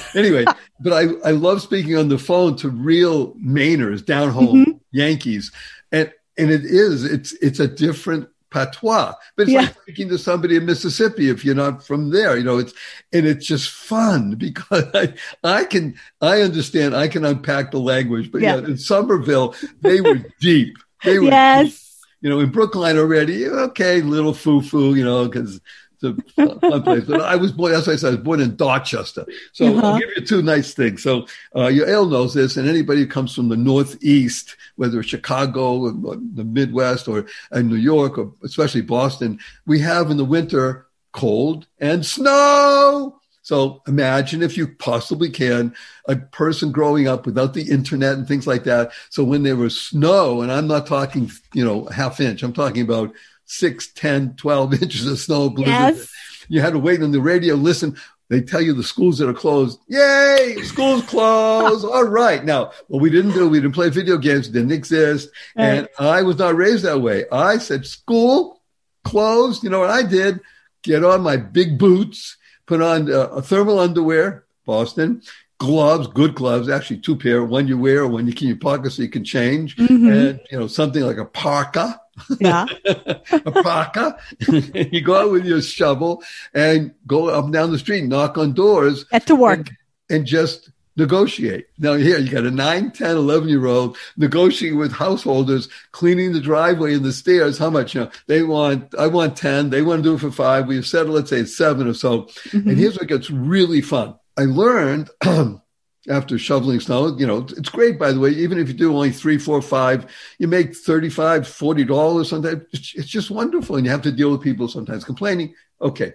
[0.14, 0.44] anyway,
[0.80, 5.52] but I, I love speaking on the phone to real Mainers, down home Yankees.
[5.92, 9.60] And, and it is, it's, it's a different patois, but it's Yeah.
[9.60, 12.72] like speaking to somebody in Mississippi if you're not from there, you know, it's,
[13.12, 15.14] and it's just fun because I,
[15.44, 18.66] I can, I understand, I can unpack the language, but yeah, Yeah.
[18.66, 20.76] in Somerville, they were deep.
[21.04, 21.98] They were deep yes.
[22.20, 25.60] you know, in Brookline already, okay, little foo foo, you know, because
[26.02, 27.04] it's a fun place.
[27.04, 29.26] But I was born, why I said I was born in Dorchester.
[29.52, 29.86] So Uh-huh.
[29.86, 31.02] I'll give you two nice things.
[31.02, 31.26] So
[31.56, 35.78] uh, your Yael knows this, and anybody who comes from the Northeast, whether it's Chicago,
[35.78, 40.86] or the Midwest, or uh, New York, or especially Boston, we have in the winter
[41.12, 43.16] cold and snow.
[43.42, 45.74] So imagine if you possibly can,
[46.06, 48.92] a person growing up without the internet and things like that.
[49.08, 52.82] So when there was snow, and I'm not talking, you know, half inch, I'm talking
[52.82, 53.12] about
[53.50, 55.96] six, 10, 12 inches of snow blizzard.
[55.96, 56.12] Yes.
[56.48, 57.96] You had to wait on the radio, listen.
[58.28, 59.80] They tell you the schools that are closed.
[59.88, 61.84] Yay, schools closed.
[61.92, 62.44] All right.
[62.44, 65.30] Now, what we didn't do, we didn't play video games, didn't exist.
[65.56, 67.24] And I was not raised that way.
[67.32, 68.62] I said, school
[69.04, 69.64] closed.
[69.64, 70.40] You know what I did?
[70.82, 72.36] Get on my big boots,
[72.66, 75.22] put on uh, a thermal underwear, Boston,
[75.58, 78.90] gloves, good gloves, actually two pair, one you wear, one you keep in your pocket
[78.92, 80.10] so you can change, Mhm.
[80.30, 82.00] and you know something like a parka,
[82.40, 82.66] Yeah.
[82.86, 84.18] a parka.
[84.48, 86.22] you go out with your shovel
[86.54, 89.58] and go up and down the street, knock on doors, Get to work.
[89.58, 89.70] and,
[90.10, 91.66] and just negotiate.
[91.78, 96.40] Now here you got a 9, 10, 11 year old negotiating with householders, cleaning the
[96.40, 97.56] driveway and the stairs.
[97.58, 97.94] How much?
[97.94, 99.70] You know, they want, I want 10.
[99.70, 100.66] They want to do it for five.
[100.66, 102.22] We've settled, let's say it's seven or so.
[102.50, 102.66] Mhm.
[102.66, 104.14] And here's what gets really fun.
[104.36, 105.10] I learned
[106.08, 109.10] after shoveling snow, you know, it's great, by the way, even if you do only
[109.10, 112.62] three, four, five, you make 35, 40 dollars sometimes.
[112.72, 113.76] It's, just wonderful.
[113.76, 115.54] And you have to deal with people sometimes complaining.
[115.80, 116.12] Okay.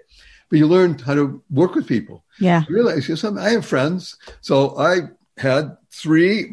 [0.50, 2.24] But you learn how to work with people.
[2.40, 2.64] Yeah.
[2.68, 3.44] I realize you know, something.
[3.44, 4.18] I have friends.
[4.42, 6.52] So I had three,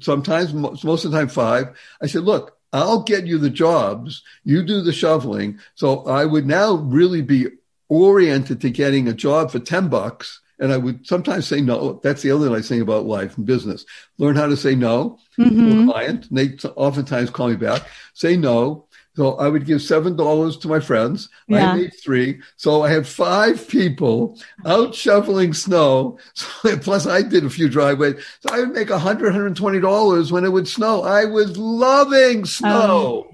[0.00, 1.76] sometimes, most most of the time five.
[2.00, 4.22] I said, look, I'll get you the jobs.
[4.42, 5.60] You do the shoveling.
[5.76, 7.46] So I would now really be
[7.88, 10.40] oriented to getting a job for 10 bucks.
[10.60, 12.00] And I would sometimes say no.
[12.02, 13.84] That's the other nice thing about life and business.
[14.18, 15.88] Learn how to say no to Mhm.
[15.88, 16.26] a client.
[16.30, 17.82] And they oftentimes call me back,
[18.14, 18.86] say no.
[19.16, 21.28] So I would give seven dollars to my friends.
[21.46, 21.70] Yeah.
[21.72, 22.40] I made three.
[22.56, 24.36] So I had five people
[24.66, 26.18] out shoveling snow.
[26.34, 28.16] So, plus I did a few driveways.
[28.40, 31.02] So I would make a hundred, hundred and twenty dollars when it would snow.
[31.02, 33.26] I was loving snow.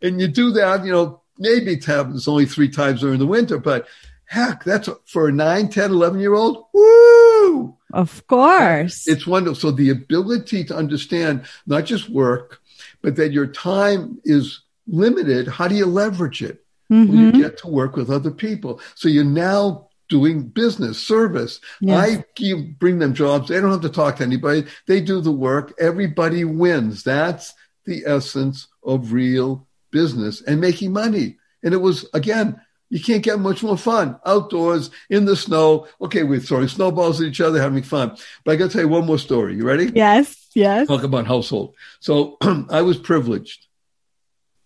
[0.00, 3.58] And you do that, you know, maybe it happens only three times during the winter,
[3.58, 3.86] but
[4.24, 6.66] heck, that's for a 9, 10, 11 year old.
[6.72, 7.76] Woo!
[7.92, 9.06] Of course.
[9.06, 9.54] It's wonderful.
[9.54, 12.60] So the ability to understand not just work,
[13.02, 15.48] but that your time is limited.
[15.48, 16.62] How do you leverage it?
[16.92, 17.16] mm-hmm.
[17.16, 18.80] you get to work with other people.
[18.94, 21.60] So you're now doing business, service.
[21.80, 21.98] Yes.
[21.98, 23.48] I give, bring them jobs.
[23.48, 24.66] They don't have to talk to anybody.
[24.86, 25.72] They do the work.
[25.78, 27.02] Everybody wins.
[27.02, 27.54] That's
[27.86, 31.38] the essence of real business and making money.
[31.62, 32.60] And it was, again,
[32.92, 35.88] you can't get much more fun outdoors in the snow.
[36.02, 38.14] Okay, we're throwing snowballs at each other, having fun.
[38.44, 39.56] But I got to tell you one more story.
[39.56, 39.90] You ready?
[39.94, 40.88] Yes, yes.
[40.88, 41.74] Talk about household.
[42.00, 42.36] So
[42.68, 43.66] I was privileged,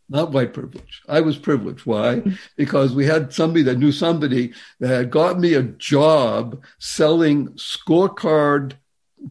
[0.08, 1.02] not white privilege.
[1.08, 1.86] I was privileged.
[1.86, 2.24] Why?
[2.56, 8.72] Because we had somebody that knew somebody that had got me a job selling scorecard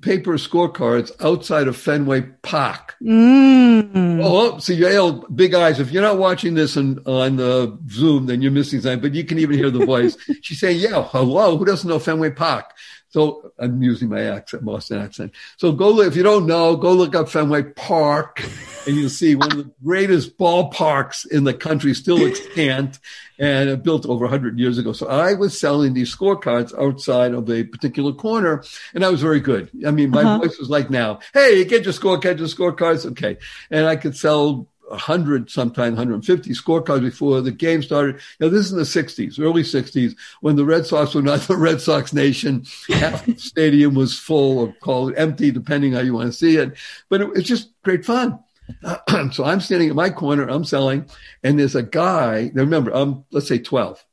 [0.01, 2.95] paper scorecards outside of Fenway Park.
[3.01, 4.21] Mm.
[4.23, 5.79] Oh, so Yael, big eyes.
[5.79, 9.23] If you're not watching this on, on uh, Zoom, then you're missing something, but you
[9.23, 10.17] can even hear the voice.
[10.41, 12.73] She's saying, yeah, hello, who doesn't know Fenway Park?
[13.15, 15.31] So I'm using my accent, Boston accent.
[15.55, 18.43] So go, if you don't know, go look up Fenway Park
[18.85, 22.99] and you'll see one of the greatest ballparks in the country still extant
[23.39, 24.91] and built over 100 years ago.
[24.91, 29.39] So I was selling these scorecards outside of a particular corner and I was very
[29.39, 29.71] good.
[29.87, 30.39] I mean, my uh-huh.
[30.39, 33.09] voice was like now, Hey, get your score, get your scorecards.
[33.11, 33.37] Okay.
[33.71, 38.19] And I could sell 100, sometimes 150 scorecards before the game started.
[38.39, 41.57] Now, this is in the 60s, early 60s, when the Red Sox were not the
[41.57, 42.65] Red Sox nation.
[42.89, 46.75] Half the stadium was full or called empty, depending how you want to see it.
[47.09, 48.39] But it, it's just great fun.
[49.31, 51.09] so I'm standing in my corner, I'm selling,
[51.43, 52.51] and there's a guy.
[52.53, 54.03] Now remember, I'm let's say 12,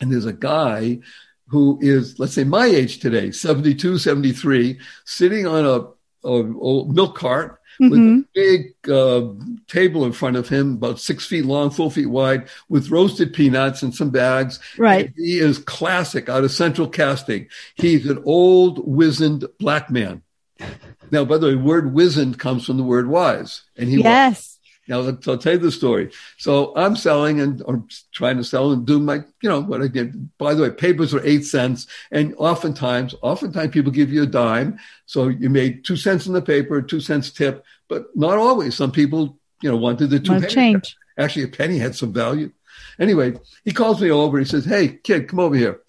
[0.00, 1.00] and there's a guy
[1.48, 6.44] who is let's say my age today, 72, 73, sitting on a, a
[6.86, 8.20] milk cart with mm-hmm.
[8.20, 9.28] a big uh,
[9.66, 13.82] table in front of him, about six feet long, four feet wide, with roasted peanuts
[13.82, 14.60] and some bags.
[14.78, 15.06] Right.
[15.06, 17.48] And he is classic out of central casting.
[17.74, 20.22] He's an old, wizened black man.
[21.10, 23.62] Now, by the way, word wizened comes from the word wise.
[23.76, 24.51] And he yes.
[24.88, 26.10] Now, I'll tell you the story.
[26.38, 29.86] So I'm selling and or trying to sell and do my, you know, what I
[29.86, 30.36] did.
[30.38, 31.86] By the way, papers are eight cents.
[32.10, 34.78] And oftentimes, oftentimes people give you a dime.
[35.06, 38.74] So you made two cents in the paper, two cents tip, but not always.
[38.74, 40.96] Some people, you know, wanted the two change.
[41.16, 42.50] Actually, a penny had some value.
[42.98, 44.38] Anyway, he calls me over.
[44.38, 45.80] He says, Hey, kid, come over here.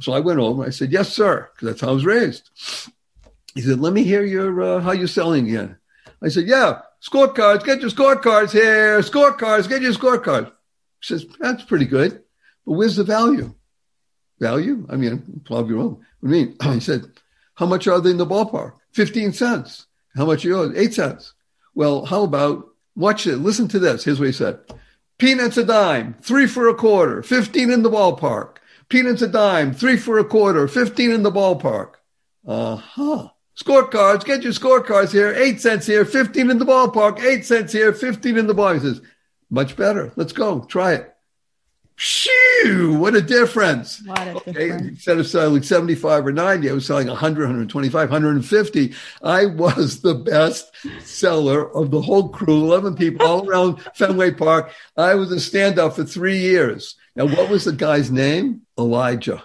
[0.00, 0.64] So I went over.
[0.64, 2.48] I said, Yes, sir, because that's how I was raised.
[3.54, 5.76] He said, Let me hear your uh, how you're selling again.
[6.22, 10.46] I said, Yeah, scorecards, get your scorecards here, scorecards, get your scorecards.
[11.00, 12.22] He says, that's pretty good.
[12.66, 13.54] But where's the value?
[14.40, 14.86] Value?
[14.90, 16.00] I mean, 12 year old.
[16.20, 16.56] What do you mean?
[16.74, 17.04] He said,
[17.54, 18.74] how much are they in the ballpark?
[18.92, 19.86] 15 cents.
[20.16, 20.76] How much are yours?
[20.76, 21.34] Eight cents.
[21.74, 24.04] Well, how about, watch it, listen to this.
[24.04, 24.58] Here's what he said.
[25.18, 28.56] Peanuts a dime, three for a quarter, 15 in the ballpark.
[28.88, 31.94] Peanuts a dime, three for a quarter, 15 in the ballpark.
[32.46, 33.28] Uh huh.
[33.58, 35.34] Scorecards, get your scorecards here.
[35.34, 37.20] Eight cents here, 15 in the ballpark.
[37.20, 38.74] Eight cents here, 15 in the ballpark.
[38.74, 39.02] He says,
[39.50, 40.12] much better.
[40.14, 40.60] Let's go.
[40.60, 41.14] Try it.
[41.96, 42.96] Shoo!
[42.96, 44.00] What a difference.
[44.06, 44.52] What a okay.
[44.52, 44.88] difference.
[44.88, 48.94] Instead of selling 75 or 90, I was selling 100, 125, 150.
[49.24, 54.70] I was the best seller of the whole crew, 11 people all around Fenway Park.
[54.96, 56.94] I was a standout for three years.
[57.16, 58.62] Now, what was the guy's name?
[58.78, 59.42] Elijah.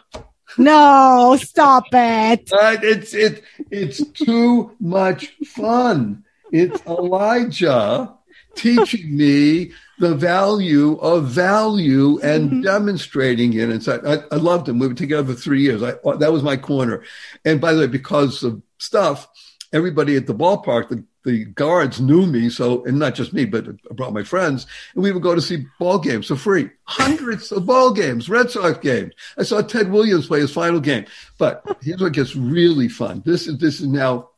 [0.57, 2.49] No, stop it.
[2.49, 6.23] But it's it it's too much fun.
[6.51, 8.13] It's Elijah
[8.55, 12.61] teaching me the value of value and mm-hmm.
[12.61, 13.69] demonstrating it.
[13.69, 14.79] And so I, I, loved him.
[14.79, 15.81] We were together for three years.
[15.81, 17.03] I, that was my corner.
[17.45, 19.27] And by the way, because of stuff,
[19.71, 23.67] everybody at the ballpark, the the guards knew me, so and not just me, but
[23.67, 26.69] I brought my friends, and we would go to see ball games for free.
[26.83, 29.13] Hundreds of ball games, Red Sox games.
[29.37, 31.05] I saw Ted Williams play his final game.
[31.37, 33.23] But here's what gets really fun.
[33.25, 34.29] This is this is now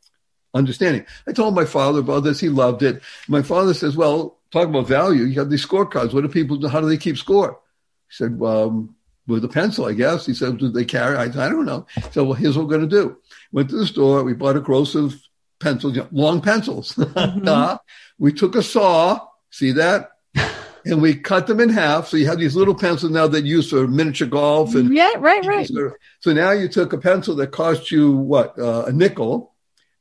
[0.54, 1.04] understanding.
[1.26, 2.40] I told my father about this.
[2.40, 3.02] He loved it.
[3.28, 5.24] My father says, "Well, talk about value.
[5.24, 6.14] You have these scorecards.
[6.14, 6.68] What do people do?
[6.68, 7.60] How do they keep score?"
[8.08, 8.94] He said, um,
[9.26, 10.24] with a pencil, I guess.
[10.26, 11.16] He said, do they carry?
[11.16, 11.86] I, I don't know.
[12.12, 13.16] So, well, here's what we're going to do.
[13.52, 14.22] Went to the store.
[14.22, 15.20] We bought a gross of
[15.60, 16.94] pencils, you know, long pencils.
[17.16, 17.48] Mm-hmm.
[17.48, 17.78] uh,
[18.18, 20.10] we took a saw, see that?
[20.86, 22.08] and we cut them in half.
[22.08, 24.74] So you have these little pencils now that you use for miniature golf.
[24.74, 25.68] And yeah, right, right.
[26.20, 29.54] So now you took a pencil that cost you what uh, a nickel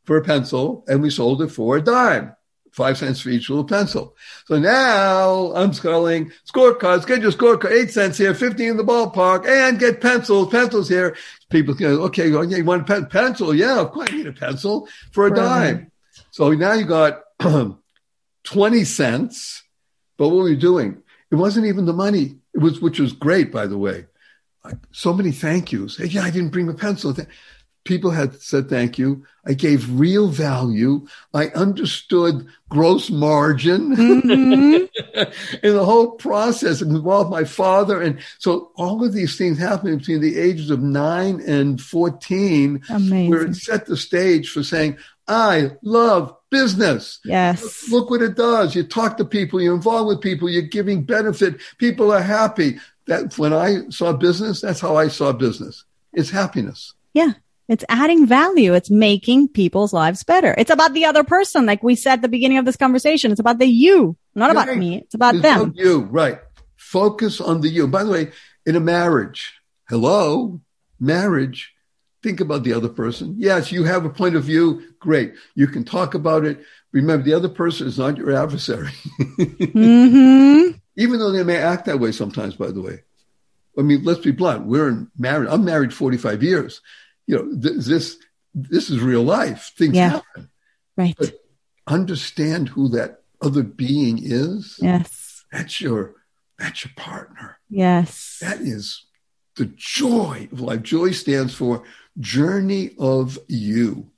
[0.06, 2.36] for a pencil, and we sold it for a dime,
[2.72, 4.16] five cents for each little pencil.
[4.46, 7.08] So now I'm selling scorecards.
[7.08, 11.16] Get your scorecard, eight cents here, fifteen in the ballpark, and get pencils, pencils here
[11.56, 13.56] people go, okay, oh, yeah, you want a pencil?
[13.56, 15.38] Yeah, of course I need a pencil for a right.
[15.38, 15.92] dime.
[16.32, 17.22] So now you got
[18.44, 19.64] 20 cents.
[20.18, 21.02] But what were you doing?
[21.32, 22.36] It wasn't even the money.
[22.54, 24.06] It was, which was great, by the way.
[24.92, 25.98] So many thank yous.
[25.98, 27.16] Hey, yeah, I didn't bring a pencil.
[27.84, 29.26] People had said thank you.
[29.46, 31.06] I gave real value.
[31.34, 33.96] I understood gross margin.
[33.96, 34.86] Mm-hmm.
[35.16, 38.02] and the whole process involved my father.
[38.02, 43.30] And so all of these things happening between the ages of nine and 14, Amazing.
[43.30, 44.98] where it set the stage for saying,
[45.28, 47.20] I love business.
[47.26, 47.90] Yes.
[47.90, 48.76] Look what it does.
[48.76, 51.60] You talk to people, you're involved with people, you're giving benefit.
[51.78, 52.78] People are happy.
[53.08, 55.86] That when I saw business, that's how I saw business.
[56.14, 56.94] It's happiness.
[57.14, 57.34] Yeah.
[57.68, 58.74] It's adding value.
[58.74, 60.54] It's making people's lives better.
[60.58, 61.66] It's about the other person.
[61.66, 64.68] Like we said at the beginning of this conversation, it's about the you, not about
[64.68, 64.78] Right.
[64.78, 64.98] me.
[64.98, 65.62] It's about It's them.
[65.62, 66.40] about you, right.
[66.76, 67.88] Focus on the you.
[67.88, 68.32] By the way,
[68.66, 69.54] in a marriage,
[69.90, 70.62] hello,
[71.00, 71.74] marriage,
[72.24, 73.36] think about the other person.
[73.38, 74.82] Yes, you have a point of view.
[75.00, 75.34] Great.
[75.56, 76.60] You can talk about it.
[76.92, 78.92] Remember, the other person is not your adversary,
[79.74, 83.02] hmm even though they may act that way sometimes, by the way.
[83.78, 84.66] I mean, let's be blunt.
[84.66, 85.50] We're in married.
[85.50, 86.80] I'm married 45 years.
[87.28, 88.16] You know, th- this,
[88.54, 89.74] this is real life.
[89.78, 90.10] Things Yeah.
[90.10, 90.50] happen.
[90.96, 91.16] Right.
[91.18, 91.34] But-
[91.88, 94.78] Understand who that other being is.
[94.82, 95.44] Yes.
[95.52, 96.16] That's your,
[96.58, 97.60] that's your partner.
[97.70, 98.38] Yes.
[98.42, 99.06] That is
[99.56, 100.82] the joy of life.
[100.82, 101.84] Joy stands for
[102.20, 104.10] journey of you.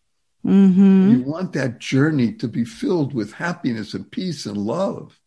[0.44, 5.20] hmm You want that journey to be filled with happiness and peace and love.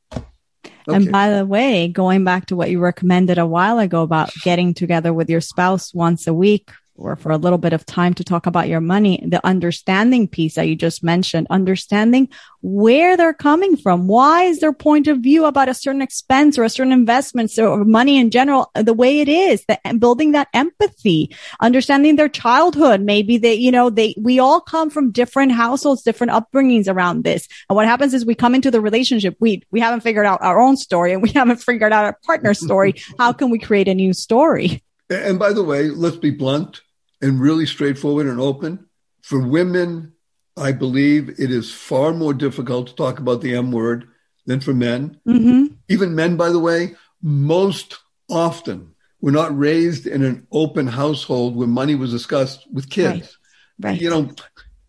[0.86, 4.74] And by the way, going back to what you recommended a while ago about getting
[4.74, 6.70] together with your spouse once a week
[7.00, 10.54] or for a little bit of time to talk about your money, the understanding piece
[10.54, 12.28] that you just mentioned, understanding
[12.62, 14.06] where they're coming from.
[14.06, 17.84] Why is their point of view about a certain expense or a certain investment or
[17.84, 19.64] money in general the way it is?
[19.66, 23.00] That and building that empathy, understanding their childhood.
[23.00, 27.48] Maybe they, you know, they, we all come from different households, different upbringings around this.
[27.68, 29.36] And what happens is we come into the relationship.
[29.40, 32.60] We, we haven't figured out our own story and we haven't figured out our partner's
[32.60, 32.94] story.
[33.18, 34.82] How can we create a new story?
[35.08, 36.82] And by the way, let's be blunt
[37.22, 38.86] and really straightforward and open.
[39.22, 40.12] For women,
[40.56, 44.08] I believe it is far more difficult to talk about the M word
[44.46, 45.18] than for men.
[45.24, 47.98] hmm Even men, by the way, most
[48.28, 53.36] often were not raised in an open household where money was discussed with kids.
[53.78, 54.00] Right.
[54.00, 54.34] You know,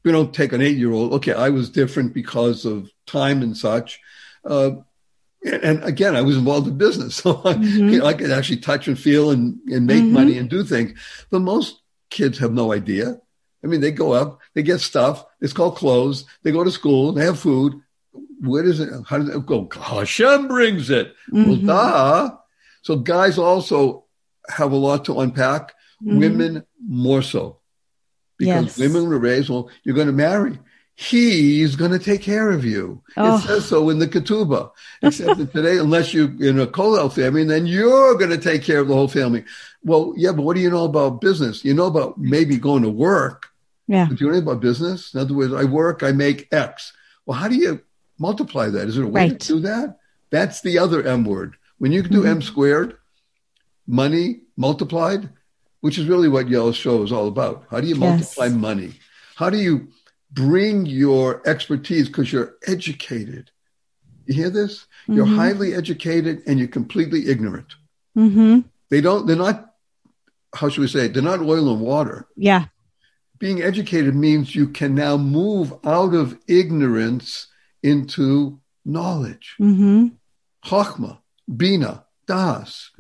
[0.03, 1.13] we don't take an eight year old.
[1.13, 3.99] Okay, I was different because of time and such.
[4.45, 4.71] Uh,
[5.43, 7.91] and, and again, I was involved in business, so I, Mhm.
[7.91, 10.11] you know, I could actually touch and feel and, and make Mhm.
[10.11, 10.97] money and do things.
[11.29, 11.80] But most
[12.11, 13.19] kids have no idea.
[13.63, 15.25] I mean, they go up, they get stuff.
[15.39, 16.25] It's called clothes.
[16.43, 17.73] They go to school, they have food.
[18.41, 18.89] Where does it?
[19.07, 19.67] How does it go?
[19.73, 21.13] Hashem brings it.
[21.31, 21.65] Well, Mhm.
[21.67, 22.37] duh.
[22.83, 24.05] So guys also
[24.49, 25.73] have a lot to unpack.
[26.03, 26.19] Mhm.
[26.19, 27.59] Women more so,
[28.37, 28.79] because Yes.
[28.79, 29.49] women were raised.
[29.49, 30.57] Well, you're going to marry.
[31.01, 33.01] He's going to take care of you.
[33.17, 33.37] Oh.
[33.37, 34.69] It says so in the ketubah.
[35.01, 38.79] Except that today, unless you're in a Kollel family, then you're going to take care
[38.79, 39.43] of the whole family.
[39.83, 41.65] Well, yeah, but what do you know about business?
[41.65, 43.49] You know about maybe going to work,
[43.87, 44.05] Yeah.
[44.07, 45.15] but do you know about business?
[45.15, 46.93] In other words, I work, I make X.
[47.25, 47.81] Well, how do you
[48.19, 48.87] multiply that?
[48.87, 49.39] Is there a way Right.
[49.39, 49.97] to do that?
[50.29, 51.55] That's the other M word.
[51.79, 52.27] When you can do Mhm.
[52.27, 52.97] M squared,
[53.87, 55.29] money multiplied,
[55.79, 57.63] which is really what Yael's Show is all about.
[57.71, 57.99] How do you Yes.
[58.37, 58.93] multiply money?
[59.35, 59.87] How do you
[60.33, 63.51] bring your expertise because you're educated?
[64.25, 64.85] You hear this?
[65.07, 65.35] You're Mhm.
[65.35, 67.75] highly educated and you're completely ignorant.
[68.15, 68.59] hmm
[68.89, 69.73] They don't, they're not,
[70.53, 71.07] how should we say?
[71.07, 72.27] They're not oil and water.
[72.35, 72.65] Yeah.
[73.39, 77.47] Being educated means you can now move out of ignorance
[77.81, 79.55] into knowledge.
[79.57, 80.07] hmm
[80.65, 81.19] Chachma,
[81.57, 82.91] Bina, Das.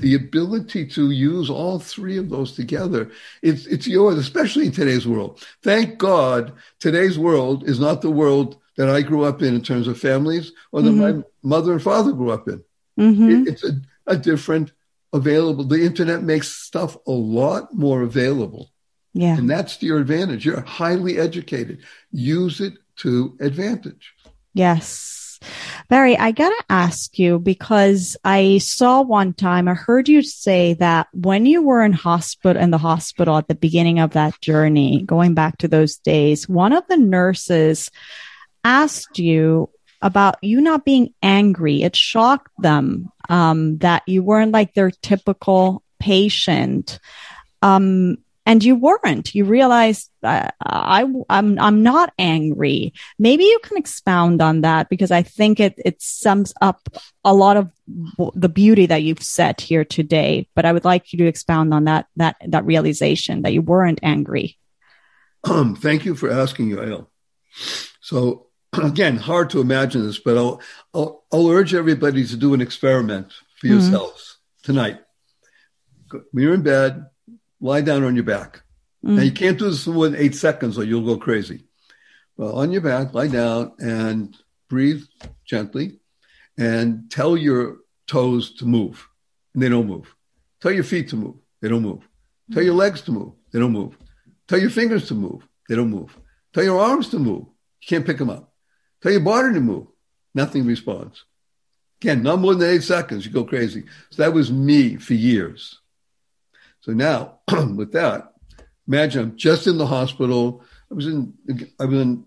[0.00, 3.10] The ability to use all three of those together,
[3.42, 5.32] it's, it's yours, especially in today's world.
[5.62, 9.86] Thank God today's world is not the world that I grew up in in terms
[9.88, 11.12] of families or that my
[11.42, 12.62] mother and father grew up in.
[12.96, 13.72] hmm It- it's a,
[14.06, 14.72] a different
[15.12, 15.64] available.
[15.64, 18.70] The internet makes stuff a lot more available.
[19.14, 19.36] Yeah.
[19.38, 20.46] And that's to your advantage.
[20.46, 21.78] You're highly educated.
[22.12, 24.04] Use it to advantage.
[24.54, 25.17] Yes.
[25.88, 30.74] Barry, I got to ask you because I saw one time, I heard you say
[30.74, 35.02] that when you were in hospital, in the hospital at the beginning of that journey,
[35.02, 37.90] going back to those days, one of the nurses
[38.64, 39.70] asked you
[40.02, 41.82] about you not being angry.
[41.82, 47.00] It shocked them um, that you weren't like their typical patient.
[47.62, 48.18] Um,
[48.48, 49.34] and you weren't.
[49.34, 52.94] You realized uh, I, I'm I'm not angry.
[53.18, 56.88] Maybe you can expound on that because I think it it sums up
[57.24, 57.70] a lot of
[58.16, 60.48] w- the beauty that you've set here today.
[60.56, 64.00] But I would like you to expound on that that that realization that you weren't
[64.02, 64.56] angry.
[65.44, 67.06] Um, thank you for asking, Yael.
[68.00, 70.60] So again, hard to imagine this, but I'll,
[70.94, 73.28] I'll, I'll urge everybody to do an experiment
[73.60, 73.70] for Mhm.
[73.72, 74.98] yourselves tonight.
[76.10, 77.06] When you're in bed,
[77.60, 78.62] lie down on your back.
[79.02, 79.24] Now mm.
[79.24, 81.64] you can't do this for more than eight seconds or you'll go crazy.
[82.36, 84.36] Well, on your back, lie down and
[84.68, 85.04] breathe
[85.44, 85.98] gently.
[86.58, 89.08] and tell your toes to move,
[89.54, 90.14] and they don't move.
[90.60, 92.06] Tell your feet to move, they don't move.
[92.52, 93.96] Tell your legs to move, they don't move.
[94.48, 96.18] Tell your fingers to move, they don't move.
[96.52, 97.46] Tell your arms to move,
[97.80, 98.52] you can't pick them up.
[99.02, 99.86] Tell your body to move,
[100.34, 101.24] nothing responds.
[102.02, 103.84] Again, not more than eight seconds, you go crazy.
[104.10, 105.78] So that was me for years.
[106.88, 107.40] So now,
[107.76, 108.32] with that,
[108.86, 110.64] imagine I'm just in the hospital.
[110.90, 111.34] I was in,
[111.78, 112.24] I was in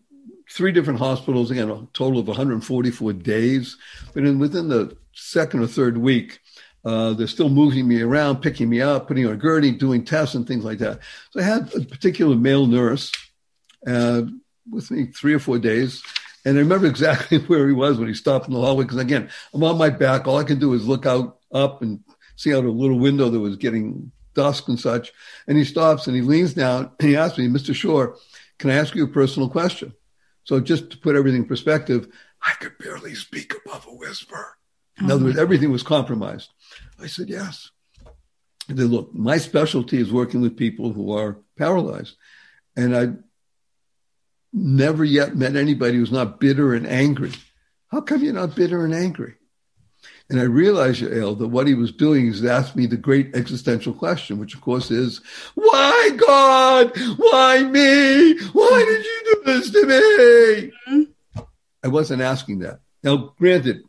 [0.51, 3.75] three different hospitals, again, a total of 144 days.
[4.13, 6.41] But in, within the second or third week,
[6.85, 10.35] uh, they're still moving me around, picking me up, putting on a gurney, doing tests
[10.35, 10.99] and things like that.
[11.31, 13.11] So I had a particular male nurse
[13.87, 14.21] uh,
[14.69, 16.03] with me three or four days.
[16.45, 18.83] And I remember exactly where he was when he stopped in the hallway.
[18.83, 20.27] Because again, I'm on my back.
[20.27, 22.03] All I can do is look out up and
[22.35, 25.11] see out a little window that was getting dusk and such.
[25.47, 27.73] And he stops and he leans down and he asks me, Mr.
[27.73, 28.17] Shore,
[28.59, 29.93] can I ask you a personal question?
[30.43, 32.07] So just to put everything in perspective,
[32.41, 34.57] I could barely speak above a whisper.
[34.99, 36.49] In oh other words, oh, everything was compromised.
[36.99, 37.71] I said, yes.
[38.67, 42.15] He said, look, my specialty is working with people who are paralyzed.
[42.75, 43.13] And I
[44.53, 47.31] never yet met anybody who's not bitter and angry.
[47.87, 49.35] How come you're not bitter and angry?
[50.31, 53.91] And I realized, Yael, that what he was doing is ask me the great existential
[53.91, 55.19] question, which of course is,
[55.55, 56.97] why God?
[57.17, 58.39] Why me?
[58.53, 60.71] Why did you do this to me?
[60.87, 61.03] Mm-hmm.
[61.83, 62.79] I wasn't asking that.
[63.03, 63.83] Now, granted,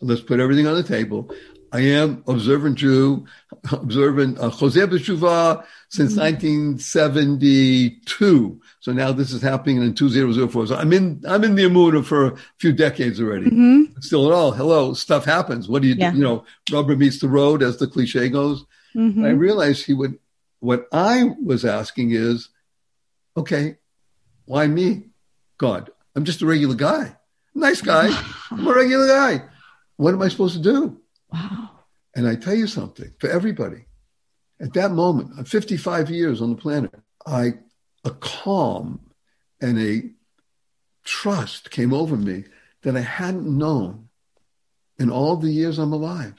[0.00, 1.30] let's put everything on the table.
[1.70, 3.26] I am observant Jew,
[3.70, 6.22] observant uh, Chozer B'Teshuva since mm-hmm.
[6.22, 8.58] 1972.
[8.80, 10.68] So now this is happening in 2004.
[10.68, 13.46] So I'm in, I'm in the Emunah for a few decades already.
[13.46, 14.00] Mm-hmm.
[14.00, 15.68] Still at all, hello, stuff happens.
[15.68, 16.12] What do you yeah.
[16.12, 16.18] do?
[16.18, 18.64] You know, rubber meets the road as the cliche goes.
[18.94, 19.24] Mm-hmm.
[19.24, 20.18] I realized he would,
[20.60, 22.50] what I was asking is,
[23.36, 23.76] okay,
[24.44, 25.04] why me?
[25.58, 27.16] God, I'm just a regular guy.
[27.54, 28.08] Nice guy.
[28.50, 29.44] I'm a regular guy.
[29.96, 31.00] What am I supposed to do?
[31.32, 31.70] Wow.
[32.14, 33.86] And I tell you something for everybody,
[34.60, 36.94] at that moment, I'm 55 years on the planet,
[37.26, 37.54] I
[38.08, 39.00] a calm
[39.60, 40.10] and a
[41.04, 42.44] trust came over me
[42.82, 44.08] that I hadn't known
[44.98, 46.34] in all the years I'm alive.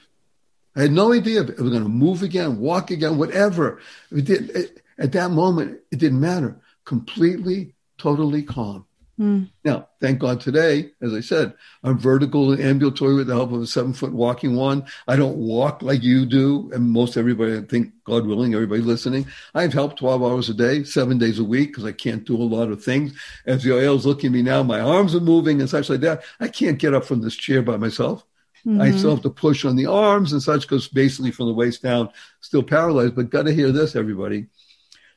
[0.76, 3.80] I had no idea if it was going to move again, walk again, whatever.
[4.10, 6.60] It did, it, at that moment, it didn't matter.
[6.84, 8.86] Completely, totally calm.
[9.20, 9.50] Mm.
[9.66, 11.52] Now, thank God today, as I said,
[11.84, 14.86] I'm vertical and ambulatory with the help of a seven foot walking one.
[15.06, 16.70] I don't walk like you do.
[16.72, 20.84] And most everybody, I think, God willing, everybody listening, I've helped 12 hours a day,
[20.84, 23.12] seven days a week, because I can't do a lot of things.
[23.44, 26.22] As Yael's looking at me now, my arms are moving and such like that.
[26.40, 28.24] I can't get up from this chair by myself.
[28.66, 28.80] Mm-hmm.
[28.80, 31.82] I still have to push on the arms and such because basically from the waist
[31.82, 32.08] down,
[32.40, 33.16] still paralyzed.
[33.16, 34.46] But got to hear this, everybody.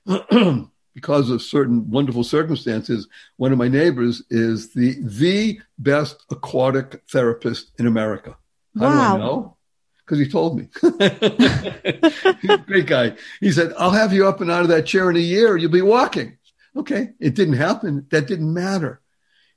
[0.93, 7.71] because of certain wonderful circumstances, one of my neighbors is the the best aquatic therapist
[7.79, 8.37] in America.
[8.77, 8.91] How wow.
[8.91, 9.57] do I know?
[10.05, 10.67] Because he told me.
[12.65, 13.15] Great guy.
[13.39, 15.55] He said, I'll have you up and out of that chair in a year.
[15.55, 16.37] You'll be walking.
[16.75, 17.11] Okay.
[17.19, 18.05] It didn't happen.
[18.11, 18.99] That didn't matter.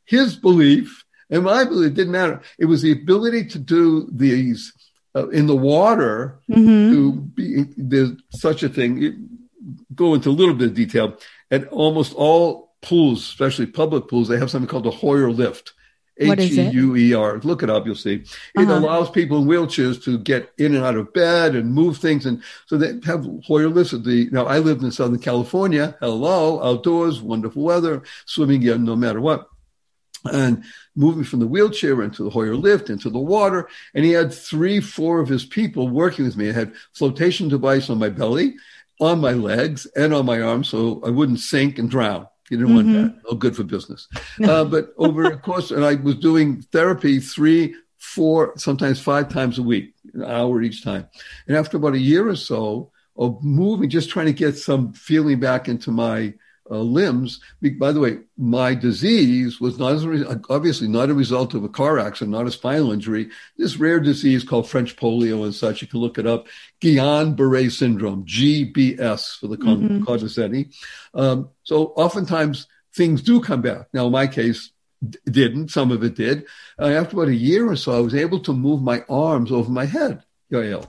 [0.04, 2.42] His belief and my belief didn't matter.
[2.58, 4.72] It was the ability to do these
[5.14, 6.92] uh, in the water mm-hmm.
[6.92, 9.28] to be, there's such a thing
[9.94, 11.16] go into a little bit of detail.
[11.50, 15.72] At almost all pools, especially public pools, they have something called a Hoyer lift.
[16.18, 17.38] H E U E R.
[17.40, 18.14] Look it up, you'll see.
[18.14, 18.78] It uh-huh.
[18.78, 22.24] allows people in wheelchairs to get in and out of bed and move things.
[22.24, 25.96] And so they have Hoyer lifts at the, now I lived in Southern California.
[26.00, 29.48] Hello, outdoors, wonderful weather, swimming yeah, no matter what.
[30.24, 30.64] And
[30.96, 33.68] moving from the wheelchair into the Hoyer lift, into the water.
[33.94, 36.48] And he had three, four of his people working with me.
[36.48, 38.56] I had flotation device on my belly
[39.00, 42.26] on my legs and on my arms so I wouldn't sink and drown.
[42.50, 42.94] You didn't mm-hmm.
[42.94, 43.30] want that.
[43.30, 44.08] No good for business.
[44.44, 49.58] Uh, but over the course, and I was doing therapy three, four, sometimes five times
[49.58, 51.08] a week, an hour each time.
[51.48, 55.40] And after about a year or so of moving, just trying to get some feeling
[55.40, 56.34] back into my
[56.70, 57.40] uh, limbs.
[57.78, 61.98] By the way, my disease was not re- obviously not a result of a car
[61.98, 63.30] accident, not a spinal injury.
[63.56, 65.82] This rare disease called French polio and such.
[65.82, 66.46] You can look it up.
[66.80, 71.18] Guillain-Barré syndrome, GBS for the mm-hmm.
[71.18, 73.88] Um, so oftentimes things do come back.
[73.92, 74.70] Now, in my case,
[75.06, 75.68] d- didn't.
[75.70, 76.46] Some of it did.
[76.78, 79.70] Uh, after about a year or so, I was able to move my arms over
[79.70, 80.88] my head, Yael.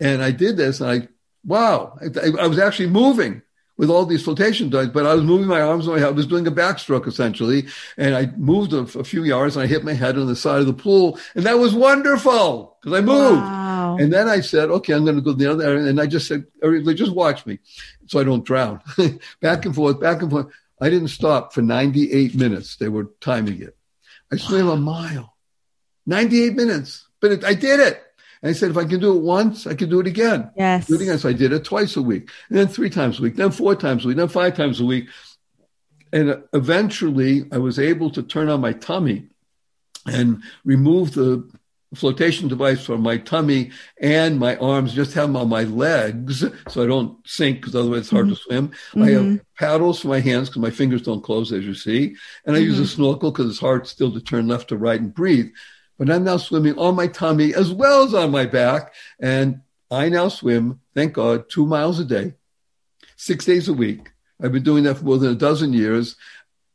[0.00, 1.08] And I did this, and I,
[1.44, 3.42] wow, I, I was actually moving
[3.78, 6.46] with all these flotation dives, but I was moving my arms and I was doing
[6.46, 7.66] a backstroke essentially.
[7.96, 10.60] And I moved a, a, few yards and I hit my head on the side
[10.60, 11.18] of the pool.
[11.36, 13.40] And that was wonderful because I moved.
[13.40, 13.96] Wow.
[13.98, 15.86] And then I said, okay, I'm going to go to the other area.
[15.86, 17.60] And I just said, everybody just watch me
[18.06, 18.80] so I don't drown.
[19.40, 20.46] back and forth, back and forth.
[20.80, 22.76] I didn't stop for 98 minutes.
[22.76, 23.76] They were timing it.
[24.32, 25.36] I swam a mile
[26.06, 27.06] 98 minutes.
[27.20, 28.02] But it, I did it.
[28.42, 30.50] And I said, if I can do it once, I can do it again.
[30.56, 30.86] Yes.
[30.86, 31.18] Do it again.
[31.18, 33.74] So I did it twice a week, and then three times a week, then four
[33.74, 35.08] times a week, then five times a week.
[36.12, 39.26] And eventually I was able to turn on my tummy
[40.06, 41.48] and remove the
[41.94, 43.70] flotation device from my tummy
[44.00, 48.00] and my arms, just have them on my legs so I don't sink because otherwise
[48.00, 48.34] it's hard mm-hmm.
[48.34, 48.68] to swim.
[48.68, 49.02] Mm-hmm.
[49.02, 49.36] I have mm-hmm.
[49.58, 52.14] paddles for my hands because my fingers don't close, as you see.
[52.44, 52.68] And I mm-hmm.
[52.68, 52.88] use a mm-hmm.
[52.88, 55.50] snorkel because it's hard still to turn left to right and breathe.
[55.98, 58.94] But I'm now swimming on my tummy as well as on my back.
[59.18, 62.34] And I now swim, thank God, two miles a day,
[63.16, 64.12] six days a week.
[64.40, 66.16] I've been doing that for more than a dozen years.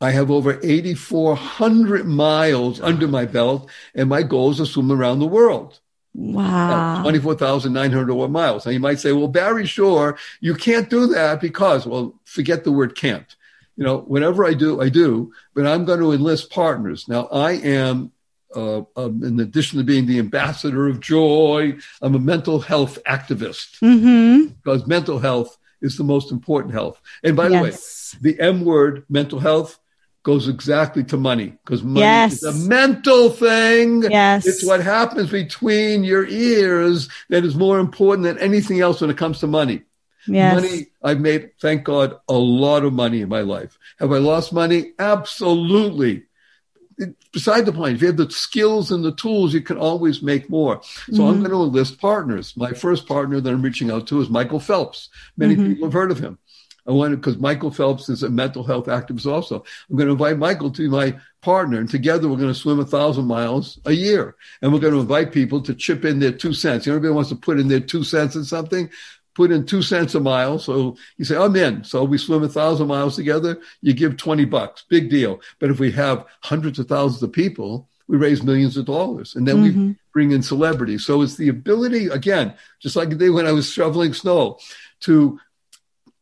[0.01, 5.19] I have over 8,400 miles under my belt, and my goal is to swim around
[5.19, 5.79] the world.
[6.13, 7.01] Wow.
[7.01, 8.65] 24,900 miles.
[8.65, 12.71] Now you might say, well, Barry Shore, you can't do that because, well, forget the
[12.71, 13.35] word can't.
[13.77, 17.07] You know, whatever I do, I do, but I'm going to enlist partners.
[17.07, 18.11] Now I am,
[18.55, 23.79] uh, um, in addition to being the ambassador of joy, I'm a mental health activist
[23.79, 24.47] mm-hmm.
[24.47, 26.99] because mental health is the most important health.
[27.23, 28.15] And by yes.
[28.21, 29.79] the way, the M word, mental health,
[30.23, 32.33] goes exactly to money because money yes.
[32.33, 34.03] is a mental thing.
[34.03, 34.47] Yes.
[34.47, 39.17] It's what happens between your ears that is more important than anything else when it
[39.17, 39.83] comes to money.
[40.25, 40.55] Yes.
[40.55, 43.77] Money, I've made, thank God, a lot of money in my life.
[43.99, 44.93] Have I lost money?
[44.97, 46.23] Absolutely.
[47.31, 50.49] Beside the point, if you have the skills and the tools, you can always make
[50.49, 50.81] more.
[50.83, 51.21] So mm-hmm.
[51.23, 52.55] I'm going to enlist partners.
[52.55, 55.09] My first partner that I'm reaching out to is Michael Phelps.
[55.37, 55.67] Many mm-hmm.
[55.67, 56.37] people have heard of him.
[56.85, 59.63] I wanted because Michael Phelps is a mental health activist also.
[59.89, 62.79] I'm going to invite Michael to be my partner, and together we're going to swim
[62.79, 64.35] a thousand miles a year.
[64.61, 66.87] And we're going to invite people to chip in their two cents.
[66.87, 68.89] Everybody wants to put in their two cents in something.
[69.35, 70.59] Put in two cents a mile.
[70.59, 71.83] So you say, I'm in.
[71.83, 73.59] So we swim a thousand miles together.
[73.81, 74.83] You give 20 bucks.
[74.89, 75.41] Big deal.
[75.59, 79.47] But if we have hundreds of thousands of people, we raise millions of dollars and
[79.47, 79.87] then mm-hmm.
[79.87, 81.05] we bring in celebrities.
[81.05, 84.59] So it's the ability, again, just like the day when I was shoveling snow,
[85.01, 85.39] to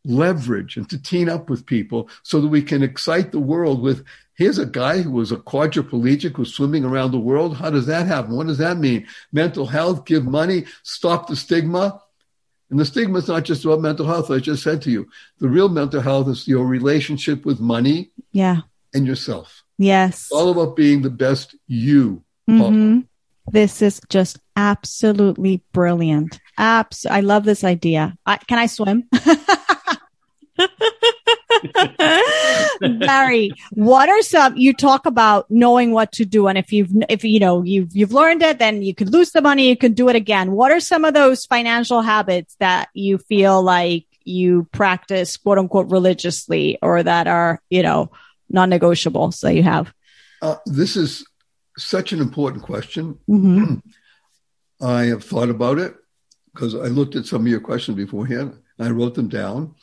[0.05, 4.03] leverage and to team up with people so that we can excite the world with
[4.35, 7.57] here's a guy who was a quadriplegic who's swimming around the world.
[7.57, 8.35] How does that happen?
[8.35, 9.05] What does that mean?
[9.31, 12.01] Mental health, give money, stop the stigma.
[12.71, 14.31] And the stigma is not just about mental health.
[14.31, 15.09] I just said to you,
[15.39, 18.61] the real mental health is your relationship with money yeah.
[18.93, 19.63] and yourself.
[19.77, 20.21] Yes.
[20.21, 22.23] It's all about being the best you.
[22.49, 23.01] Mm-hmm.
[23.51, 26.39] This is just absolutely brilliant.
[26.57, 28.17] Abs- I love this idea.
[28.25, 29.09] I, can I swim?
[32.99, 37.23] Barry, what are some you talk about knowing what to do and if you've if
[37.23, 40.09] you know you've you've learned it then you could lose the money you can do
[40.09, 40.51] it again.
[40.51, 45.89] What are some of those financial habits that you feel like you practice quote unquote
[45.89, 48.11] religiously or that are, you know,
[48.49, 49.93] non-negotiables that you have?
[50.41, 51.25] Uh, this is
[51.77, 53.17] such an important question.
[53.29, 53.75] Mm-hmm.
[54.85, 55.95] I have thought about it
[56.53, 58.57] because I looked at some of your questions beforehand.
[58.79, 59.75] I wrote them down.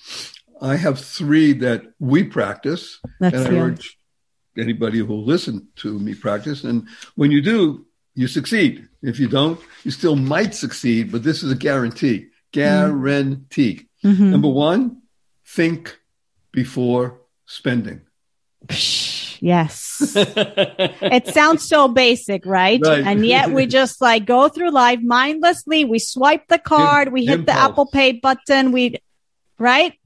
[0.60, 3.98] I have three that we practice, That's and I urge
[4.56, 6.64] anybody who will listen to me practice.
[6.64, 8.88] And when you do, you succeed.
[9.02, 12.28] If you don't, you still might succeed, but this is a guarantee.
[12.52, 13.88] Guarantee.
[14.04, 14.30] Mm-hmm.
[14.30, 15.02] Number one,
[15.46, 15.98] think
[16.52, 18.00] before spending.
[19.40, 20.12] Yes.
[20.16, 22.80] it sounds so basic, right?
[22.82, 23.06] right?
[23.06, 25.84] And yet we just like go through life mindlessly.
[25.84, 27.56] We swipe the card, we hit Impulse.
[27.56, 28.96] the Apple Pay button, we,
[29.58, 29.97] right?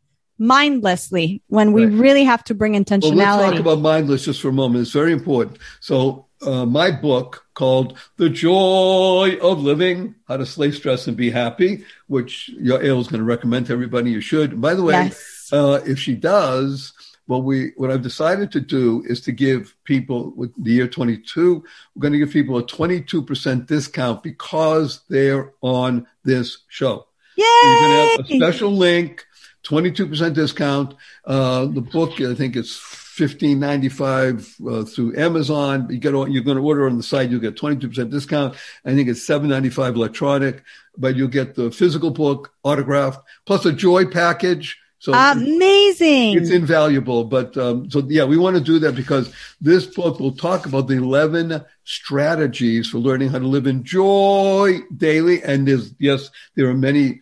[0.43, 1.99] Mindlessly when we right.
[1.99, 3.17] really have to bring intentionality.
[3.17, 4.83] Well, let's talk about mindless just for a moment.
[4.83, 5.59] It's very important.
[5.81, 11.31] So, uh, my book called The Joy of Living, How to Slay Stress and Be
[11.31, 14.11] Happy, which your Yael is going to recommend to everybody.
[14.11, 14.61] You should.
[14.61, 15.49] by the way, yes.
[15.53, 16.93] uh, if she does,
[17.27, 21.65] what we what I've decided to do is to give people with the year 22,
[21.95, 27.07] we're going to give people a 22% discount because they're on this show.
[27.37, 27.45] Yay!
[27.63, 29.27] you're going to have a special link
[29.65, 30.95] 22% discount.
[31.25, 35.87] Uh, the book, I think it's fifteen ninety five uh, through Amazon.
[35.91, 38.55] You get you're going to order on the site, you'll get 22% discount.
[38.85, 40.63] I think it's seven ninety five electronic,
[40.97, 44.79] but you'll get the physical book autographed plus a joy package.
[44.99, 46.37] So amazing!
[46.37, 47.25] It's, invaluable.
[47.25, 50.87] But um, so yeah, we want to do that because this book will talk about
[50.87, 55.43] the eleven strategies for learning how to live in joy daily.
[55.43, 57.21] And there's yes, there are many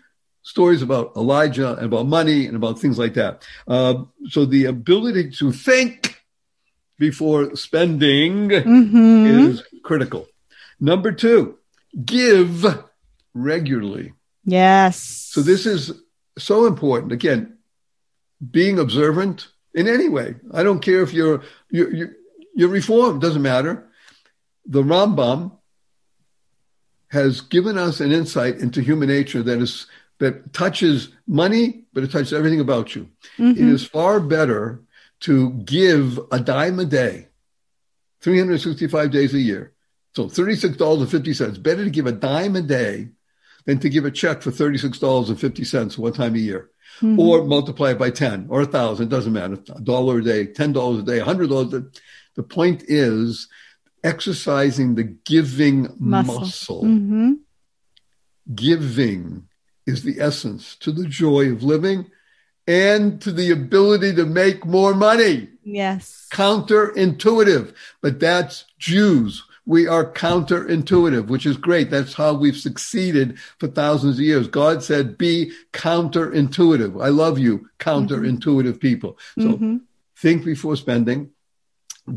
[0.50, 3.46] stories about Elijah and about money and about things like that.
[3.68, 6.20] Uh, so the ability to think
[6.98, 9.26] before spending mm-hmm.
[9.26, 10.26] is critical.
[10.80, 11.56] Number two,
[12.04, 12.66] give
[13.32, 14.12] regularly.
[14.44, 14.98] Yes.
[14.98, 15.92] So this is
[16.36, 17.12] so important.
[17.12, 17.58] Again,
[18.50, 20.34] being observant in any way.
[20.52, 22.12] I don't care if you're you're, you're,
[22.56, 23.22] you're reformed.
[23.22, 23.88] Doesn't matter.
[24.66, 25.52] The Rambam
[27.10, 29.86] has given us an insight into human nature that is
[30.20, 33.08] that touches money, but it touches everything about you.
[33.38, 34.82] It is far better
[35.20, 37.26] to give a dime a day,
[38.20, 39.72] 365 days a year.
[40.14, 41.62] So $36.50.
[41.62, 43.08] Better to give a dime a day
[43.64, 46.70] than to give a check for $36.50 one time a year.
[47.02, 49.56] Or multiply it by 10 or a thousand, it doesn't matter.
[49.74, 51.86] A dollar a day, $10 a day, $100 a day.
[52.34, 53.48] The point is
[54.04, 56.40] exercising the giving Muscle.
[56.40, 56.84] muscle.
[56.84, 57.32] hmm
[58.54, 59.48] Giving
[59.90, 62.06] is the essence to the joy of living
[62.66, 65.48] and to the ability to make more money.
[65.64, 66.28] Yes.
[66.32, 69.42] Counterintuitive, but that's Jews.
[69.66, 71.90] We are counterintuitive, which is great.
[71.90, 74.48] That's how we've succeeded for thousands of years.
[74.48, 77.02] God said, be counterintuitive.
[77.02, 79.18] I love you, counterintuitive people.
[79.38, 79.80] So Mhm.
[80.16, 81.30] think before spending,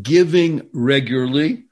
[0.02, 1.66] giving regularly.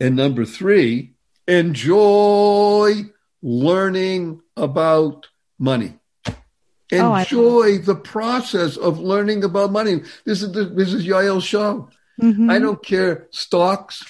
[0.00, 1.14] And number three,
[1.46, 3.10] enjoy
[3.42, 5.26] learning about
[5.58, 5.94] money.
[6.92, 10.00] Oh, Enjoy the process of learning about money.
[10.24, 11.90] This is the, this is Yael's show.
[12.20, 12.50] Mhm.
[12.50, 14.02] I don't care stocks,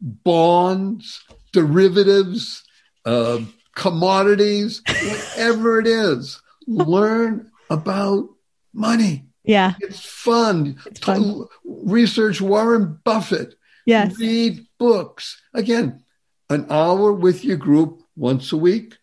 [0.00, 2.64] bonds, derivatives,
[3.04, 3.40] uh,
[3.74, 6.40] commodities, whatever it is.
[6.66, 8.28] Learn about
[8.72, 9.26] money.
[9.44, 9.74] Yeah.
[9.80, 10.78] It's fun.
[10.86, 11.44] It's fun.
[11.64, 13.54] Research Warren Buffett.
[13.86, 14.18] Yes.
[14.18, 15.40] Read books.
[15.52, 16.02] Again,
[16.50, 18.96] an hour with your group once a week,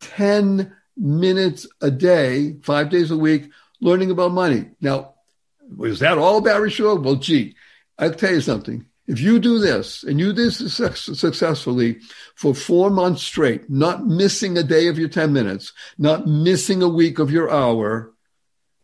[0.00, 4.70] 10 minutes a day, five days a week, learning about money.
[4.80, 5.14] Now,
[5.76, 6.98] was that all Barry Shore?
[6.98, 7.56] Well, gee,
[7.98, 8.86] I'll tell you something.
[9.06, 11.98] If you do this and you do this successfully
[12.36, 16.88] for four months straight, not missing a day of your 10 minutes, not missing a
[16.88, 18.12] week of your hour,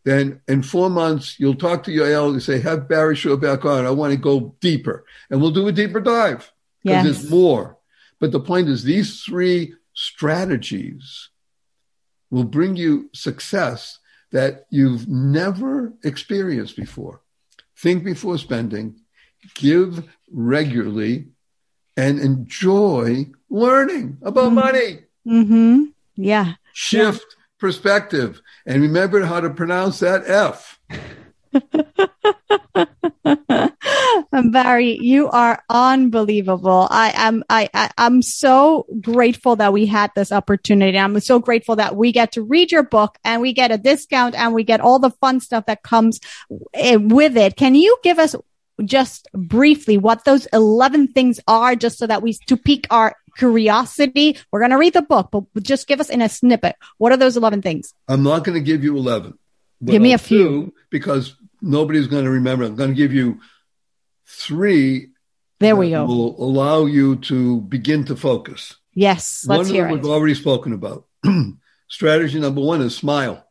[0.05, 3.87] then in four months, you'll talk to Yael and say, have Barry Shore back on.
[3.87, 5.05] I want to go deeper.
[5.31, 6.53] And we'll do a deeper dive
[6.83, 7.05] because Yes.
[7.05, 7.79] there's more.
[8.19, 11.30] But the point is, these three strategies
[12.31, 13.99] will bring you success
[14.33, 17.21] that you've never experienced before.
[17.77, 19.01] Think before spending,
[19.55, 21.29] give regularly,
[21.97, 24.55] and enjoy learning about Mhm.
[24.55, 24.99] money.
[25.25, 25.85] hmm
[26.17, 26.55] Yeah.
[26.73, 30.81] Shift perspective and remember how to pronounce that F.
[34.33, 36.87] And Barry, you are unbelievable.
[36.91, 40.97] I am I, I I'm so grateful that we had this opportunity.
[40.97, 44.37] I'm so grateful that we get to read your book and we get a discount
[44.37, 46.21] and we get all the fun stuff that comes
[46.75, 47.57] eh, with it.
[47.57, 48.37] Can you give us
[48.85, 54.39] just briefly what those 11 things are just so that we to pique our curiosity?
[54.53, 56.77] We're going to read the book, but just give us in a snippet.
[56.99, 57.95] What are those 11 things?
[58.07, 59.37] I'm not going to give you 11.
[59.81, 60.75] What Give me I'll a few.
[60.91, 62.65] because nobody's going to remember.
[62.65, 63.41] I'm going to give you
[64.31, 65.09] three
[65.59, 66.05] There we go.
[66.05, 68.77] will allow you to begin to focus.
[68.95, 69.45] Yes.
[69.47, 70.03] Let's of hear them it.
[70.03, 71.07] we've already spoken about.
[71.89, 73.45] Strategy number one is smile.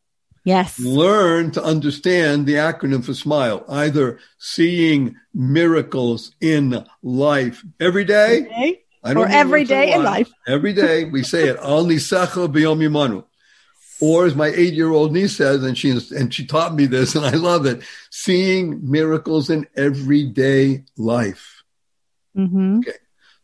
[0.46, 0.80] Yes.
[0.80, 8.42] Learn to understand the acronym for SMILE, either seeing miracles in life every day.
[8.46, 8.82] Okay.
[9.04, 10.30] I don't Or every once in a day in life.
[10.48, 11.58] Every day we say it.
[11.58, 13.26] Al nisacha b'yom yimanu.
[14.02, 17.32] Or as my eight-year-old niece says, and she and she taught me this, and I
[17.32, 21.64] love it: seeing miracles in everyday life.
[22.36, 22.80] hmm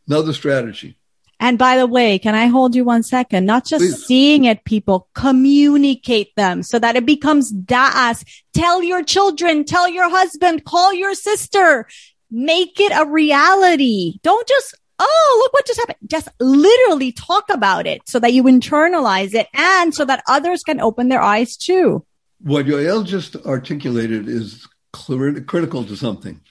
[0.08, 0.98] Another strategy.
[1.40, 3.46] And by the way, can I hold you one second?
[3.46, 4.06] Not just Please.
[4.06, 8.24] seeing it, people communicate them so that it becomes da'as.
[8.54, 11.88] Tell your children, tell your husband, call your sister,
[12.32, 14.20] make it a reality.
[14.24, 15.98] Don't just, oh, look what just happened.
[16.08, 20.80] Just literally talk about it so that you internalize it and so that others can
[20.80, 22.06] open their eyes too.
[22.42, 26.42] What Yael just articulated is clear, critical to something.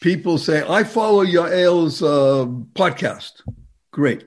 [0.00, 3.42] People say, "I follow Yael's uh, podcast."
[3.90, 4.26] Great.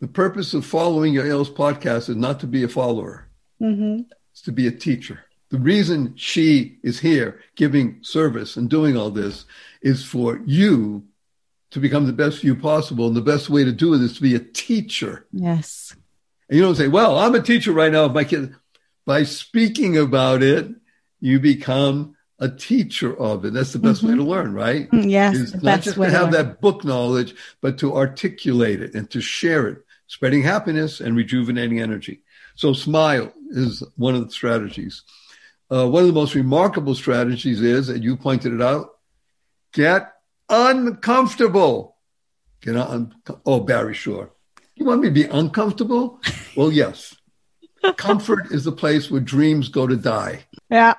[0.00, 3.28] The purpose of following Yael's podcast is not to be a follower.
[3.62, 4.02] Mm-hmm.
[4.34, 5.20] is to be a teacher.
[5.48, 9.46] The reason she is here giving service and doing all this
[9.80, 11.04] is for you
[11.70, 13.06] to become the best you possible.
[13.06, 15.26] And the best way to do it is to be a teacher.
[15.32, 15.94] Yes.
[16.48, 18.54] And you don't say, well, I'm a teacher right now of my kids.
[19.04, 20.68] By speaking about it,
[21.20, 23.52] you become a teacher of it.
[23.54, 24.90] That's the best way to learn, right?
[24.90, 25.34] Mm, Yes.
[25.36, 26.32] Is not just to to have learn.
[26.32, 31.80] that book knowledge, but to articulate it and to share it, spreading happiness and rejuvenating
[31.80, 32.22] energy.
[32.54, 35.02] So smile is one of the strategies.
[35.70, 38.90] Uh, one of the most remarkable strategies is, and you pointed it out,
[39.72, 40.12] get
[40.48, 41.96] uncomfortable.
[42.60, 44.32] Get un- oh, Barry Shore.
[44.74, 46.20] You want me to be uncomfortable?
[46.56, 47.14] Well, yes.
[47.96, 50.44] Comfort is the place where dreams go to die.
[50.70, 50.94] Yeah.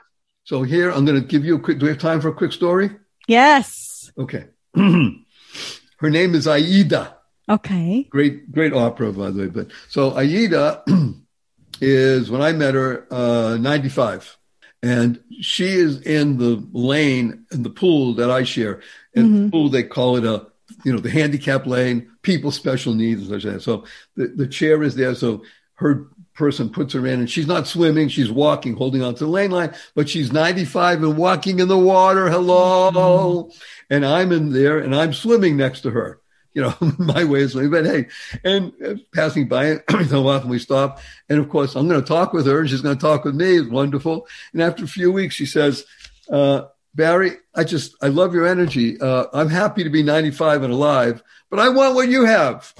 [0.46, 2.34] So here, I'm going to give you a quick, do we have time for a
[2.34, 2.92] quick story?
[3.28, 4.10] Yes.
[4.18, 4.46] Okay.
[4.76, 7.18] Her name is Aida.
[7.50, 8.04] Okay.
[8.10, 9.48] Great, great opera, by the way.
[9.48, 10.84] But so Aida
[11.82, 14.37] is when I met her, uh, 95.
[14.84, 18.82] And she is in the lane in the pool that I share.
[19.14, 19.46] In mm-hmm.
[19.46, 20.48] the pool, they call it a,
[20.84, 23.62] you know, the handicap lane, people special needs and such that.
[23.62, 25.16] So the, the chair is there.
[25.16, 25.44] So
[25.76, 28.10] her person puts her in and she's not swimming.
[28.10, 32.30] She's walking, holding onto the lane line, but she's 95 and walking in the water.
[32.30, 32.92] Hello.
[32.92, 33.58] Mm-hmm.
[33.90, 36.22] And I'm in there and I'm swimming next to her
[36.58, 37.70] you know, my way of swimming.
[37.70, 38.08] But hey,
[38.44, 39.78] and uh, passing by,
[40.08, 41.00] so often we stop.
[41.30, 43.36] And of course, I'm going to talk with her and she's going to talk with
[43.36, 43.60] me.
[43.60, 44.28] It's wonderful.
[44.54, 45.86] And after a few weeks, she says,
[46.32, 46.64] uh,
[46.96, 49.00] Barry, I just, I love your energy.
[49.00, 52.74] Uh, I'm happy to be 95 and alive, but I want what you have.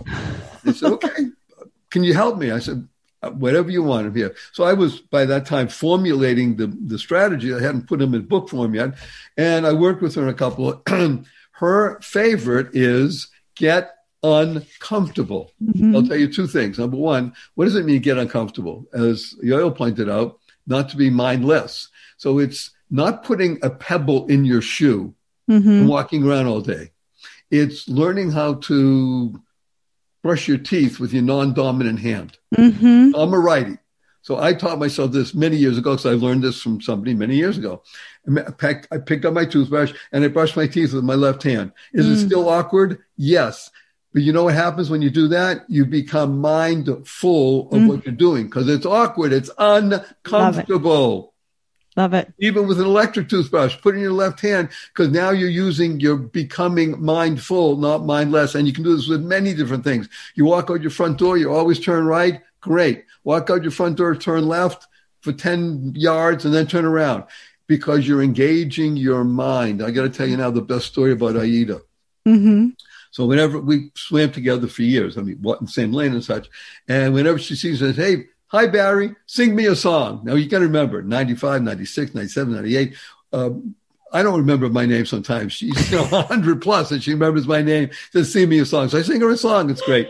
[0.66, 1.28] I said, okay,
[1.92, 2.50] can you help me?
[2.50, 2.88] I said,
[3.22, 4.16] uh, whatever you want.
[4.16, 4.36] Here.
[4.54, 7.54] So I was by that time formulating the, the strategy.
[7.54, 8.96] I hadn't put them in book form yet.
[9.38, 10.82] And I worked with her in a couple
[11.58, 15.52] her favorite is get uncomfortable.
[15.64, 15.96] Mm-hmm.
[15.96, 16.80] I'll tell you two things.
[16.80, 18.86] Number one, what does it mean get uncomfortable?
[18.94, 21.90] As Yael pointed out, not to be mindless.
[22.18, 25.14] So it's not putting a pebble in your shoe
[25.50, 25.70] mm-hmm.
[25.70, 26.92] and walking around all day.
[27.52, 29.42] It's learning how to
[30.24, 32.38] brush your teeth with your non-dominant hand.
[32.56, 33.16] Mm-hmm.
[33.16, 33.78] I'm a righty.
[34.22, 37.36] So I taught myself this many years ago because I learned this from somebody many
[37.36, 37.82] years ago.
[38.28, 41.72] I picked up my toothbrush and I brushed my teeth with my left hand.
[41.94, 42.12] Is mm.
[42.12, 43.04] it still awkward?
[43.18, 43.72] Yes.
[44.14, 45.66] But you know what happens when you do that?
[45.68, 47.88] You become mindful of mm.
[47.88, 49.34] what you're doing because it's awkward.
[49.34, 51.16] It's uncomfortable.
[51.16, 51.34] Love it.
[51.98, 52.34] Love it.
[52.40, 56.16] Even with an electric toothbrush, put in your left hand because now you're using, you're
[56.16, 58.54] becoming mindful, not mindless.
[58.54, 60.08] And you can do this with many different things.
[60.36, 62.42] You walk out your front door, you always turn right.
[62.62, 63.04] Great.
[63.24, 64.88] Walk out your front door, turn left
[65.22, 67.24] for 10 yards and then turn around
[67.66, 69.84] because you're engaging your mind.
[69.84, 71.82] I got to tell you now the best story about Aida.
[72.28, 72.70] Mm-hmm.
[73.18, 76.48] So whenever we swam together for years, I mean, what in same lane and such,
[76.88, 80.22] and whenever she sees us, hey, hi Barry, sing me a song.
[80.24, 82.96] Now you got to remember, 95, 96, 97, 98.
[83.34, 83.76] Um,
[84.14, 85.52] I don't remember my name sometimes.
[85.52, 87.90] She's you know 100 plus and she remembers my name.
[88.14, 88.88] Says, sing me a song.
[88.90, 89.72] So I sing her a song.
[89.72, 90.10] It's great.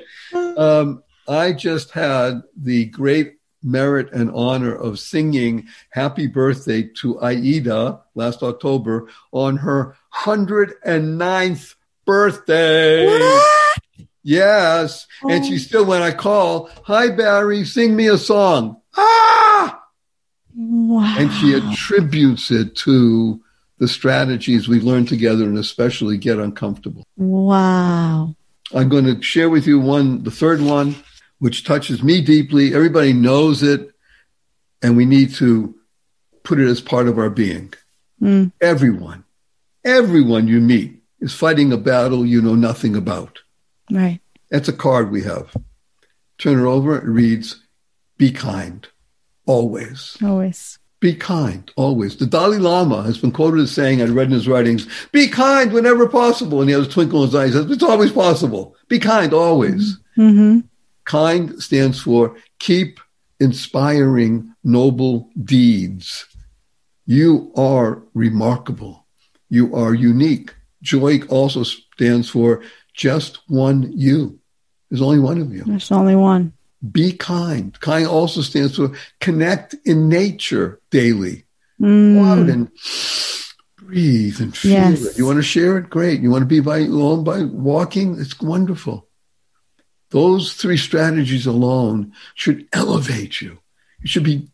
[0.57, 8.01] Um, I just had the great merit and honor of singing happy birthday to Aida
[8.15, 11.75] last October on her 109th
[12.07, 13.05] birthday.
[13.05, 13.67] What?
[14.23, 15.05] Yes.
[15.23, 15.31] Oh.
[15.31, 15.57] And she oh.
[15.57, 18.81] still, when I call, hi, Barry, sing me a song.
[18.95, 19.83] Ah!
[20.55, 21.15] Wow.
[21.19, 23.39] And she attributes it to
[23.77, 27.03] the strategies we learned together and especially get uncomfortable.
[27.15, 28.35] Wow.
[28.73, 30.95] I'm going to share with you one, the third one
[31.39, 32.73] which touches me deeply.
[32.73, 33.91] Everybody knows it,
[34.81, 35.75] and we need to
[36.43, 37.73] put it as part of our being.
[38.21, 38.51] Mm.
[38.59, 39.23] Everyone,
[39.85, 43.39] everyone you meet is fighting a battle you know nothing about.
[43.91, 44.19] Right.
[44.49, 45.55] That's a card we have.
[46.37, 46.97] Turn it over.
[46.97, 47.63] It reads,
[48.17, 48.87] "Be kind,
[49.45, 50.79] always." Always.
[50.99, 52.17] Be kind, always.
[52.17, 55.71] The Dalai Lama has been quoted as saying, I read in his writings, be kind
[55.71, 56.59] whenever possible.
[56.59, 57.45] And he has a twinkle in his eye.
[57.45, 58.75] He says, it's always possible.
[58.87, 59.99] Be kind, always.
[60.17, 60.61] Mm-hmm.
[61.05, 62.99] Kind stands for keep
[63.39, 66.25] inspiring noble deeds.
[67.05, 69.05] You are remarkable.
[69.49, 70.55] You are unique.
[70.87, 72.63] Joy also stands for
[72.93, 74.39] just one you.
[74.89, 75.63] There's only one of you.
[75.65, 76.53] There's only one.
[76.91, 77.77] Be kind.
[77.79, 81.45] Kind also stands for connect in nature daily.
[81.79, 82.15] Mm.
[82.15, 82.71] Go out and
[83.75, 85.01] breathe and feel yes.
[85.01, 85.17] it.
[85.17, 85.89] You want to share it?
[85.89, 86.21] Great.
[86.21, 88.19] You want to be by alone by walking?
[88.19, 89.09] It's wonderful.
[90.11, 93.59] Those three strategies alone should elevate you.
[94.01, 94.47] You should be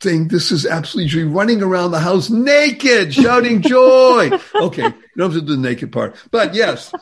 [0.00, 1.28] saying, This is absolutely true.
[1.28, 4.30] Running around the house naked, shouting joy.
[4.54, 6.16] okay, you don't have to do the naked part.
[6.30, 6.92] But yes,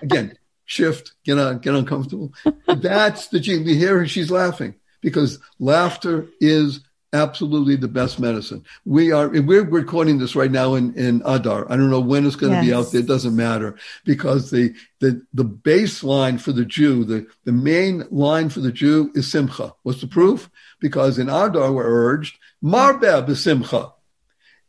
[0.00, 2.32] again, shift, get on, get uncomfortable.
[2.66, 3.64] That's the gene.
[3.64, 6.80] We hear her, she's laughing because laughter is
[7.12, 8.64] absolutely the best medicine.
[8.84, 11.70] We are we're recording this right now in in Adar.
[11.70, 12.66] I don't know when it's going to yes.
[12.66, 13.00] be out there.
[13.00, 18.48] It doesn't matter because the the the baseline for the Jew, the the main line
[18.48, 19.74] for the Jew is simcha.
[19.82, 20.48] What's the proof?
[20.82, 23.92] Because in Adar we're urged marbeh b'simcha.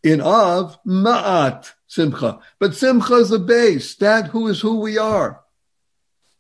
[0.03, 2.40] In Av ma'at simcha.
[2.60, 3.95] But simcha is the base.
[3.95, 5.41] That who is who we are.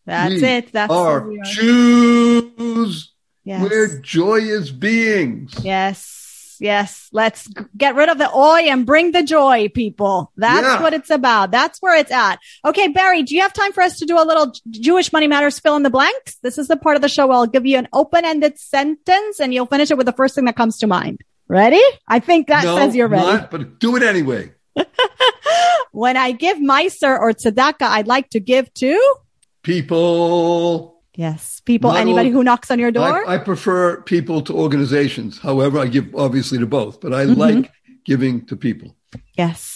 [0.05, 0.71] That's we it.
[0.71, 3.11] That's are, are Jews.
[3.43, 3.61] Yes.
[3.61, 5.55] We're joyous beings.
[5.61, 6.22] Yes.
[6.63, 7.09] Yes.
[7.11, 10.31] Let's get rid of the oi and bring the joy, people.
[10.37, 10.81] That's yeah.
[10.81, 11.51] what it's about.
[11.51, 12.39] That's where it's at.
[12.63, 15.59] Okay, Barry, do you have time for us to do a little Jewish Money Matters
[15.59, 16.37] fill in the blanks?
[16.37, 19.41] This is the part of the show where I'll give you an open ended sentence
[19.41, 21.21] and you'll finish it with the first thing that comes to mind.
[21.49, 21.83] Ready?
[22.07, 23.25] I think that no, says you're ready.
[23.25, 24.53] Not, but do it anyway.
[25.91, 29.15] when I give Maaser or Tzedakah, I'd like to give to
[29.63, 30.92] people.
[31.15, 31.61] Yes.
[31.65, 33.27] People, Not anybody all- who knocks on your door?
[33.27, 35.37] I, I prefer people to organizations.
[35.39, 37.37] However, I give obviously to both, but I Mhm.
[37.37, 37.71] like
[38.05, 38.95] giving to people.
[39.37, 39.72] Yes.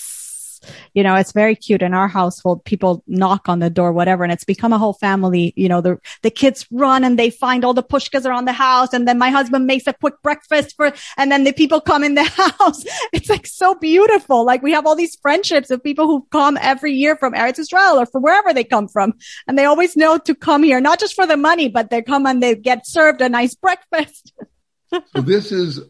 [0.93, 2.63] You know, it's very cute in our household.
[2.65, 5.53] People knock on the door, whatever, and it's become a whole family.
[5.55, 8.93] You know, the, the kids run and they find all the pushkas around the house.
[8.93, 12.15] And then my husband makes a quick breakfast for, and then the people come in
[12.15, 12.23] the
[12.59, 12.83] house.
[13.13, 14.45] It's like so beautiful.
[14.45, 17.99] Like we have all these friendships of people who come every year from Eretz Israel
[17.99, 19.13] or from wherever they come from.
[19.47, 22.25] And they always know to come here, not just for the money, but they come
[22.25, 24.33] and they get served a nice breakfast.
[24.89, 25.81] So this is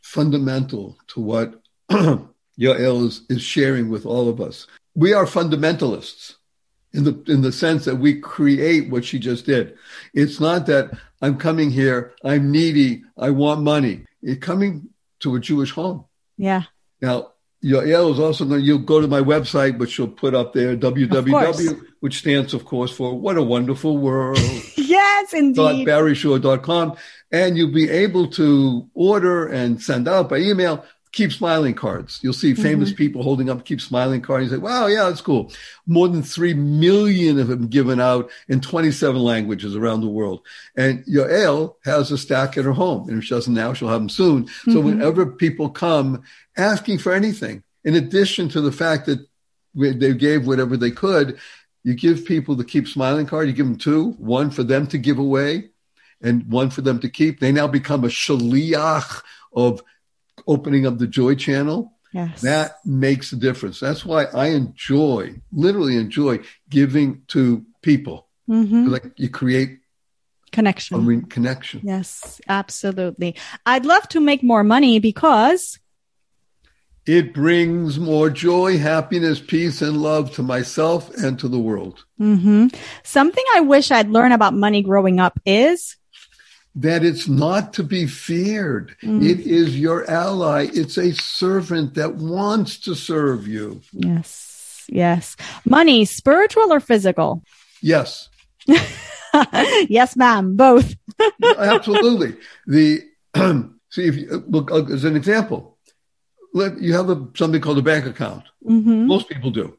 [0.00, 1.60] fundamental to what
[2.58, 4.66] Yael is, is sharing with all of us.
[4.94, 6.34] We are fundamentalists
[6.92, 9.76] in the in the sense that we create what she just did.
[10.14, 10.90] It's not that
[11.20, 14.04] I'm coming here, I'm needy, I want money.
[14.22, 14.88] It's coming
[15.20, 16.04] to a Jewish home.
[16.36, 16.62] Yeah.
[17.00, 17.32] Now,
[17.62, 20.76] Yael is also going to, you'll go to my website, which she'll put up there,
[20.76, 24.38] www, which stands, of course, for What a Wonderful World.
[24.88, 25.86] Yes, indeed.
[25.86, 26.96] barryshore.com
[27.30, 30.84] and you'll be able to order and send out by email
[31.18, 32.20] keep smiling cards.
[32.22, 34.44] You'll see famous people holding up keep smiling cards.
[34.44, 35.50] You say wow yeah that's cool.
[35.86, 40.40] More than 3 million of them given out in 27 languages around the world.
[40.76, 44.00] And Yael has a stack at her home and if she doesn't now she'll have
[44.00, 44.46] them soon.
[44.72, 44.84] So Mhm.
[44.84, 46.22] whenever people come
[46.56, 49.20] asking for anything in addition to the fact that
[49.74, 51.36] they gave whatever they could
[51.82, 54.98] you give people the keep smiling card you give them two one for them to
[54.98, 55.70] give away
[56.20, 57.38] and one for them to keep.
[57.40, 59.22] They now become a shaliach
[59.52, 59.82] of
[60.48, 62.40] opening up the joy channel Yes.
[62.40, 68.88] that makes a difference that's why i enjoy literally enjoy giving to people Mhm.
[68.88, 69.78] like you create
[70.50, 70.96] Connection.
[70.96, 73.36] a re- connection Yes, absolutely.
[73.66, 75.78] I'd love to make more money because
[77.06, 82.74] it brings more joy happiness peace and love to myself and to the world Mhm.
[83.04, 85.96] something I wish I'd learned about money growing up is
[86.80, 88.96] that it's not to be feared.
[89.02, 89.24] Mm.
[89.28, 90.68] It is your ally.
[90.72, 93.80] It's a servant that wants to serve you.
[93.92, 97.42] yes, yes, money, spiritual or physical?
[97.82, 98.28] Yes,
[99.88, 100.94] yes, ma'am, both.
[101.58, 102.36] absolutely.
[102.66, 103.02] the
[103.90, 105.76] see if you look uh, as an example,
[106.54, 108.44] let you have a, something called a bank account.
[108.64, 109.76] hmm Most people do.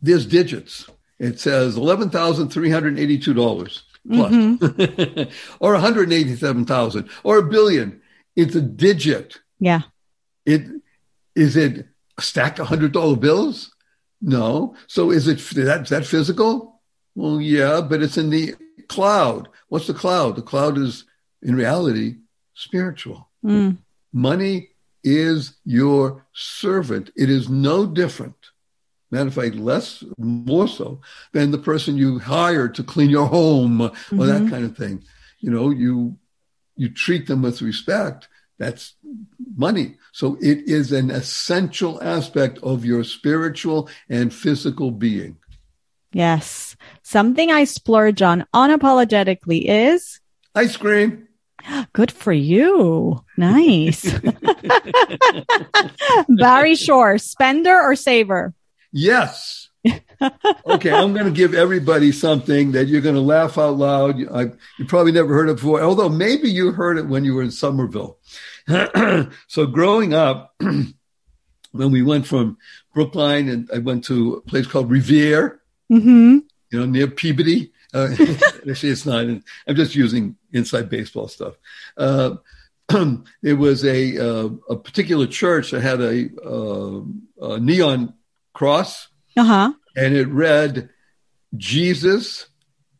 [0.00, 0.88] There's digits.
[1.18, 5.28] It says eleven thousand three hundred eighty-two dollars plus,
[5.60, 8.00] or hundred eighty-seven thousand, or a billion.
[8.36, 9.40] It's a digit.
[9.58, 9.82] Yeah.
[10.46, 10.62] It
[11.34, 11.86] is it
[12.16, 13.74] a stack of hundred dollar bills?
[14.20, 14.74] No.
[14.86, 16.80] So is it that is that physical?
[17.14, 18.54] Well, yeah, but it's in the
[18.88, 19.48] cloud.
[19.68, 20.36] What's the cloud?
[20.36, 21.04] The cloud is
[21.42, 22.16] in reality
[22.54, 23.28] spiritual.
[23.44, 23.78] Mm.
[24.12, 24.70] Money
[25.04, 27.10] is your servant.
[27.16, 28.34] It is no different.
[29.10, 31.00] Matter of fact, less, more so
[31.32, 33.90] than the person you hire to clean your home or
[34.26, 34.50] that Mhm.
[34.50, 35.02] kind of thing.
[35.40, 36.16] You know, you
[36.76, 38.28] you treat them with respect.
[38.58, 38.94] That's
[39.56, 39.96] money.
[40.12, 45.38] So it is an essential aspect of your spiritual and physical being.
[46.12, 46.76] Yes.
[47.02, 50.20] Something I splurge on unapologetically is
[50.54, 51.26] Ice cream.
[51.92, 53.24] good for you.
[53.36, 54.06] Nice.
[56.28, 58.54] Barry Shore, spender or saver?
[58.98, 59.68] Yes.
[60.66, 64.18] okay, I'm going to give everybody something that you're going to laugh out loud.
[64.18, 64.42] You, I,
[64.76, 67.52] you probably never heard it before, although maybe you heard it when you were in
[67.52, 68.18] Somerville.
[69.46, 72.58] so growing up, when we went from
[72.92, 75.60] Brookline and I went to a place called Revere,
[75.90, 76.38] Mm-hmm.
[76.70, 77.72] you know, near Peabody.
[77.94, 78.08] Uh,
[78.68, 79.24] actually, it's not.
[79.24, 79.42] I'm
[79.74, 81.54] just using inside baseball stuff.
[81.96, 82.36] Uh,
[83.42, 87.00] it was a uh, a particular church that had a, uh,
[87.54, 88.12] a neon
[88.52, 89.72] cross, Uh huh.
[89.96, 90.90] and it read,
[91.56, 92.48] "Jesus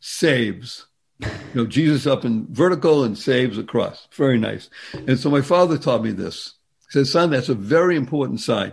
[0.00, 0.86] saves."
[1.20, 4.06] You know, Jesus up in vertical and saves across.
[4.12, 4.70] Very nice.
[4.92, 6.54] And so my father taught me this.
[6.86, 8.72] He said, "Son, that's a very important sign."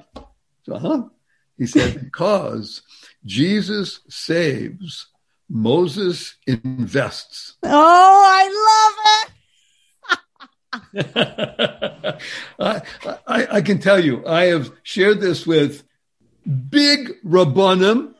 [0.64, 1.04] So, huh?
[1.58, 2.82] He said, "Because
[3.26, 5.08] Jesus saves."
[5.48, 7.56] Moses invests.
[7.62, 9.30] Oh, I
[10.98, 12.16] love it.
[12.60, 12.82] I,
[13.28, 15.84] I, I can tell you, I have shared this with
[16.46, 18.14] big rabbanim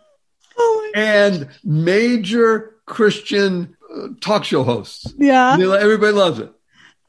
[0.58, 5.14] Oh and major Christian uh, talk show hosts.
[5.18, 5.58] yeah.
[5.58, 6.52] They Everybody loves it.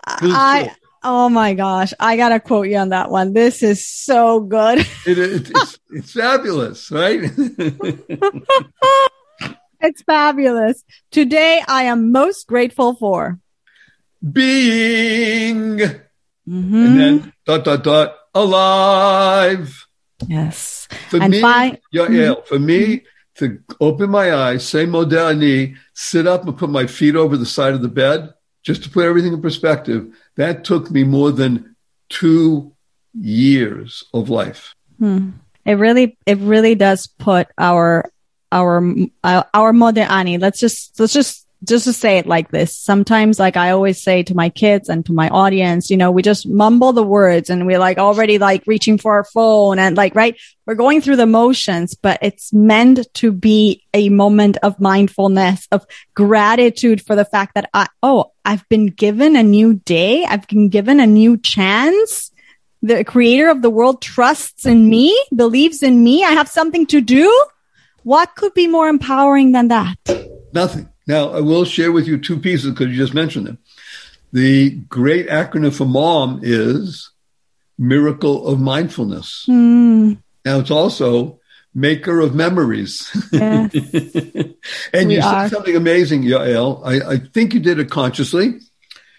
[0.04, 0.72] I, true.
[1.04, 1.92] oh my gosh.
[2.00, 3.32] I got to quote you on that one.
[3.32, 4.78] This is so good.
[5.06, 7.20] It- it- it's, it's fabulous, right?
[9.78, 10.82] It's fabulous.
[11.10, 13.38] Today, I am most grateful for.
[14.32, 16.00] Being, and
[16.48, 16.96] Mhm.
[16.96, 19.85] then dot, dot, dot, alive.
[20.26, 20.88] Yes.
[21.10, 21.78] For And me, Mhm.
[21.92, 23.02] yeah, for me,
[23.36, 27.44] to open my eyes, say Modeh Ani, sit up and put my feet over the
[27.46, 28.32] side of the bed,
[28.62, 30.06] just to put everything in perspective,
[30.36, 31.76] that took me more than
[32.08, 32.72] two
[33.12, 34.74] years of life.
[34.98, 35.30] Hmm.
[35.64, 38.10] It really, it really does put our,
[38.52, 38.78] our,
[39.22, 40.38] our Modeh Ani.
[40.38, 44.22] Let's just, let's just just to say it like this, sometimes like I always say
[44.24, 47.66] to my kids and to my audience, you know, we just mumble the words and
[47.66, 50.38] we're like already like reaching for our phone and like, right.
[50.66, 55.86] We're going through the motions, but it's meant to be a moment of mindfulness, of
[56.14, 60.24] gratitude for the fact that I, oh, I've been given a new day.
[60.24, 62.32] I've been given a new chance.
[62.82, 66.24] The creator of the world trusts in me, believes in me.
[66.24, 67.46] I have something to do.
[68.02, 69.96] What could be more empowering than that?
[70.52, 70.88] Nothing.
[71.06, 73.58] Now, I will share with you two pieces because you just mentioned them.
[74.32, 77.10] The great acronym for MOM is
[77.78, 79.46] Miracle of Mindfulness.
[79.48, 80.18] Mm.
[80.44, 81.40] Now, it's also
[81.74, 83.10] Maker of Memories.
[83.32, 83.74] Yes.
[84.92, 85.48] and We you are.
[85.48, 86.80] said something amazing, Yael.
[86.84, 88.60] I, I think you did it consciously.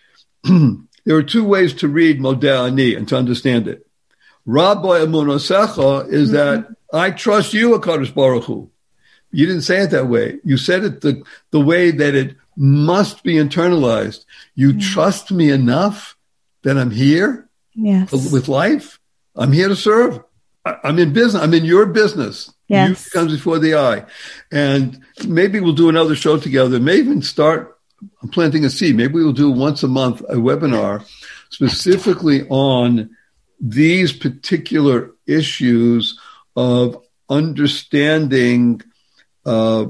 [0.43, 3.88] there are two ways to read Modeh Ani and to understand it.
[4.45, 8.72] Rabbah emunasecha is that I trust you, HaKadosh Baruch Hu.
[9.32, 10.38] You didn't say it that way.
[10.44, 14.26] You said it the, the way that it must be internalized.
[14.56, 16.16] You trust me enough
[16.64, 18.12] that I'm here Yes.
[18.12, 18.99] with life.
[19.36, 20.20] I'm here to serve.
[20.66, 21.41] I'm in business.
[21.41, 22.52] I'm in your business.
[22.68, 23.06] Yes.
[23.06, 24.06] You comes before the eye.
[24.52, 26.80] And maybe we'll do another show together.
[26.80, 27.78] Maybe even start
[28.32, 28.95] planting a seed.
[28.98, 31.06] Maybe we'll do once a month a webinar
[31.49, 33.12] specifically on
[33.62, 36.20] these particular issues
[36.56, 38.82] of understanding
[39.48, 39.86] uh,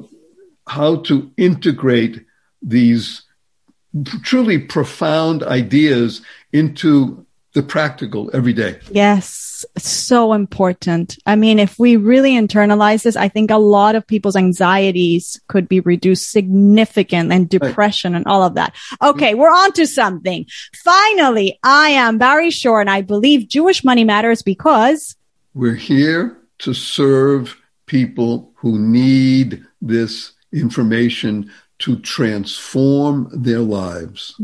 [0.67, 2.23] how to integrate
[2.61, 3.23] these
[4.23, 6.21] truly profound ideas
[6.53, 8.79] into the practical every day.
[8.91, 11.17] Yes, so important.
[11.25, 15.67] I mean, if we really internalize this, I think a lot of people's anxieties could
[15.67, 18.75] be reduced significant and depression and all of that.
[19.01, 20.45] Okay, we're on to something.
[20.83, 25.15] Finally, I am Barry Shore and I believe Jewish money matters because
[25.55, 27.57] We're here to serve
[27.87, 34.35] people who need this information to transform their lives.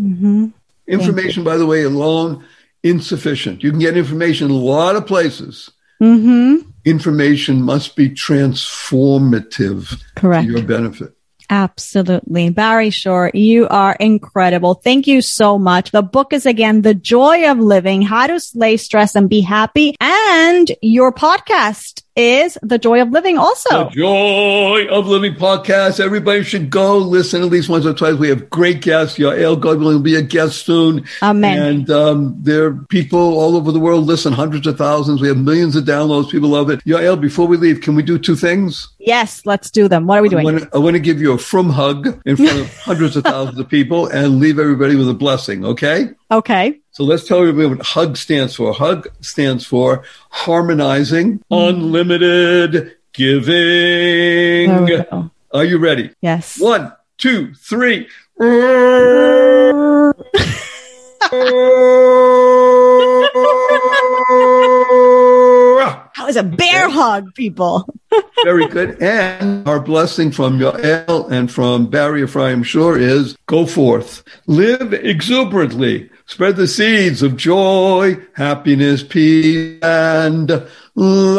[0.88, 2.46] Information, by the way, alone
[2.84, 3.64] insufficient.
[3.64, 5.72] You can get information in a lot of places.
[6.02, 6.70] mm-hmm.
[6.86, 10.46] Information must be transformative Correct.
[10.46, 11.14] to your benefit.
[11.50, 12.50] Absolutely.
[12.50, 14.74] Barry Shore, you are incredible.
[14.76, 15.92] Thank you so much.
[15.92, 19.96] The book is again, The Joy of Living, How to Slay Stress and Be Happy.
[20.02, 23.86] And your podcast is The Joy of Living also.
[23.86, 26.00] The Joy of Living podcast.
[26.00, 28.16] Everybody should go listen at least once or twice.
[28.16, 29.18] We have great guests.
[29.18, 31.06] Yael Godwin will be a guest soon.
[31.22, 31.62] Amen.
[31.62, 35.22] And um, there are people all over the world listen, hundreds of thousands.
[35.22, 36.30] We have millions of downloads.
[36.30, 36.84] People love it.
[36.86, 38.90] Yael, before we leave, can we do two things?
[39.00, 40.06] Yes, let's do them.
[40.08, 40.44] What are we I doing?
[40.44, 43.24] want, to, I want to give you a from hug in front of hundreds of
[43.24, 46.10] thousands of people and leave everybody with a blessing, okay?
[46.32, 46.80] Okay.
[46.94, 48.72] So let's tell everybody what HUG stands for.
[48.72, 54.70] HUG stands for Harmonizing Unlimited Giving.
[54.70, 55.32] There we go.
[55.52, 56.12] Are you ready?
[56.22, 56.60] Yes.
[56.60, 58.08] One, two, three.
[66.24, 67.86] That was a bear hug, people.
[68.44, 69.02] Very good.
[69.02, 76.10] And our blessing from Yael and from Barry Ephraim Shore is go forth, live exuberantly,
[76.34, 80.50] spread the seeds of joy, happiness, peace, and
[80.96, 81.38] love.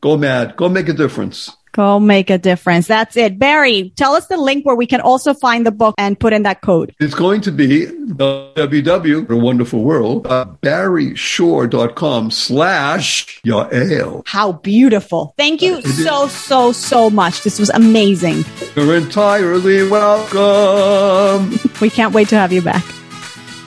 [0.00, 0.56] Go mad.
[0.56, 1.56] Go make a difference.
[1.74, 2.86] Go make a difference.
[2.86, 3.36] That's it.
[3.36, 6.44] Barry, tell us the link where we can also find the book and put in
[6.44, 6.94] that code.
[7.00, 14.22] It's going to be www, a wonderful world, uh, barryshore.com slash Yael.
[14.26, 15.34] How beautiful.
[15.36, 17.42] Thank you so, so, so much.
[17.42, 18.44] This was amazing.
[18.76, 21.58] You're entirely welcome.
[21.80, 22.84] We can't wait to have you back.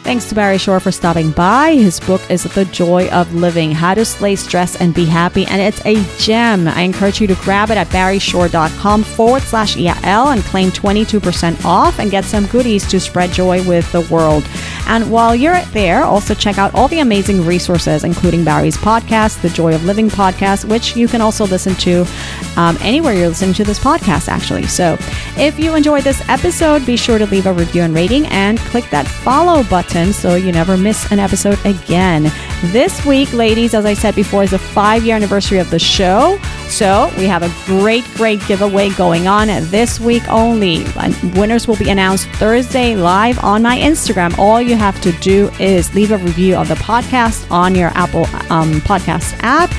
[0.08, 1.74] Thanks to Barry Shore for stopping by.
[1.74, 5.46] His book is The Joy of Living How to Slay Stress and Be Happy.
[5.48, 6.70] And it's a gem.
[6.70, 12.00] I encourage you to grab it at barryshore.com forward slash Yael and claim 22% off
[12.00, 14.46] and get some goodies to spread joy with the world.
[14.88, 19.49] And while you're there, also check out all the amazing resources, including Barry's podcast, The
[19.49, 22.05] Joy of Living podcast, which you can also listen to
[22.55, 24.68] um, anywhere you're listening to this podcast, actually.
[24.68, 24.97] So
[25.38, 28.89] if you enjoyed this episode, be sure to leave a review and rating and click
[28.89, 32.31] that follow button so you never miss an episode again.
[32.65, 36.39] This week, ladies, as I said before, is the five year anniversary of the show.
[36.69, 40.85] So we have a great, great giveaway going on this week only.
[41.34, 44.38] Winners will be announced Thursday live on my Instagram.
[44.38, 48.26] All you have to do is leave a review of the podcast on your Apple
[48.52, 49.69] um, Podcast app.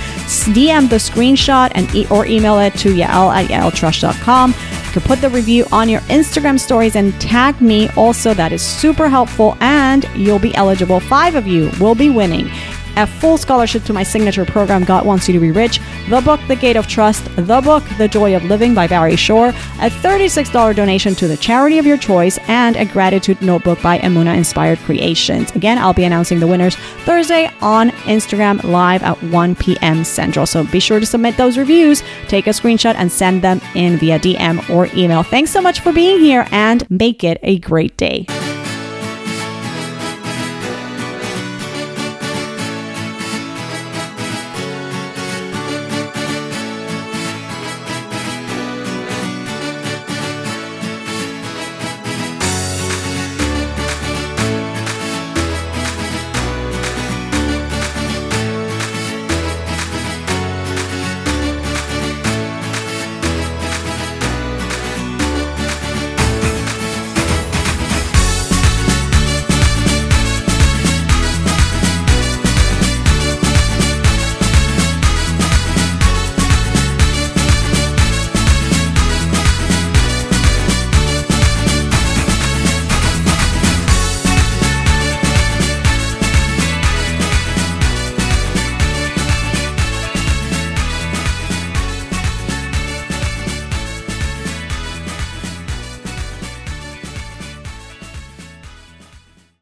[0.49, 4.51] DM the screenshot and e- or email it to yael at yaeltrusch.com.
[4.51, 8.35] You can put the review on your Instagram stories and tag me also.
[8.35, 11.01] That is super helpful, and you'll be eligible.
[11.01, 12.51] Five of you will be winning
[12.97, 16.41] a full scholarship to my signature program, God Wants You to Be Rich, the book,
[16.49, 20.75] The Gate of Trust, the book, The Joy of Living by Barry Shore, a $36
[20.75, 25.51] donation to the charity of your choice, and a gratitude notebook by Emuna Inspired Creations.
[25.55, 30.05] Again, I'll be announcing the winners Thursday on Instagram live at 1 p.m.
[30.05, 30.47] Central.
[30.47, 34.19] So be sure to submit those reviews, take a screenshot, and send them in via
[34.19, 35.23] DM or email.
[35.23, 38.27] Thanks so much for being here and make it a great day.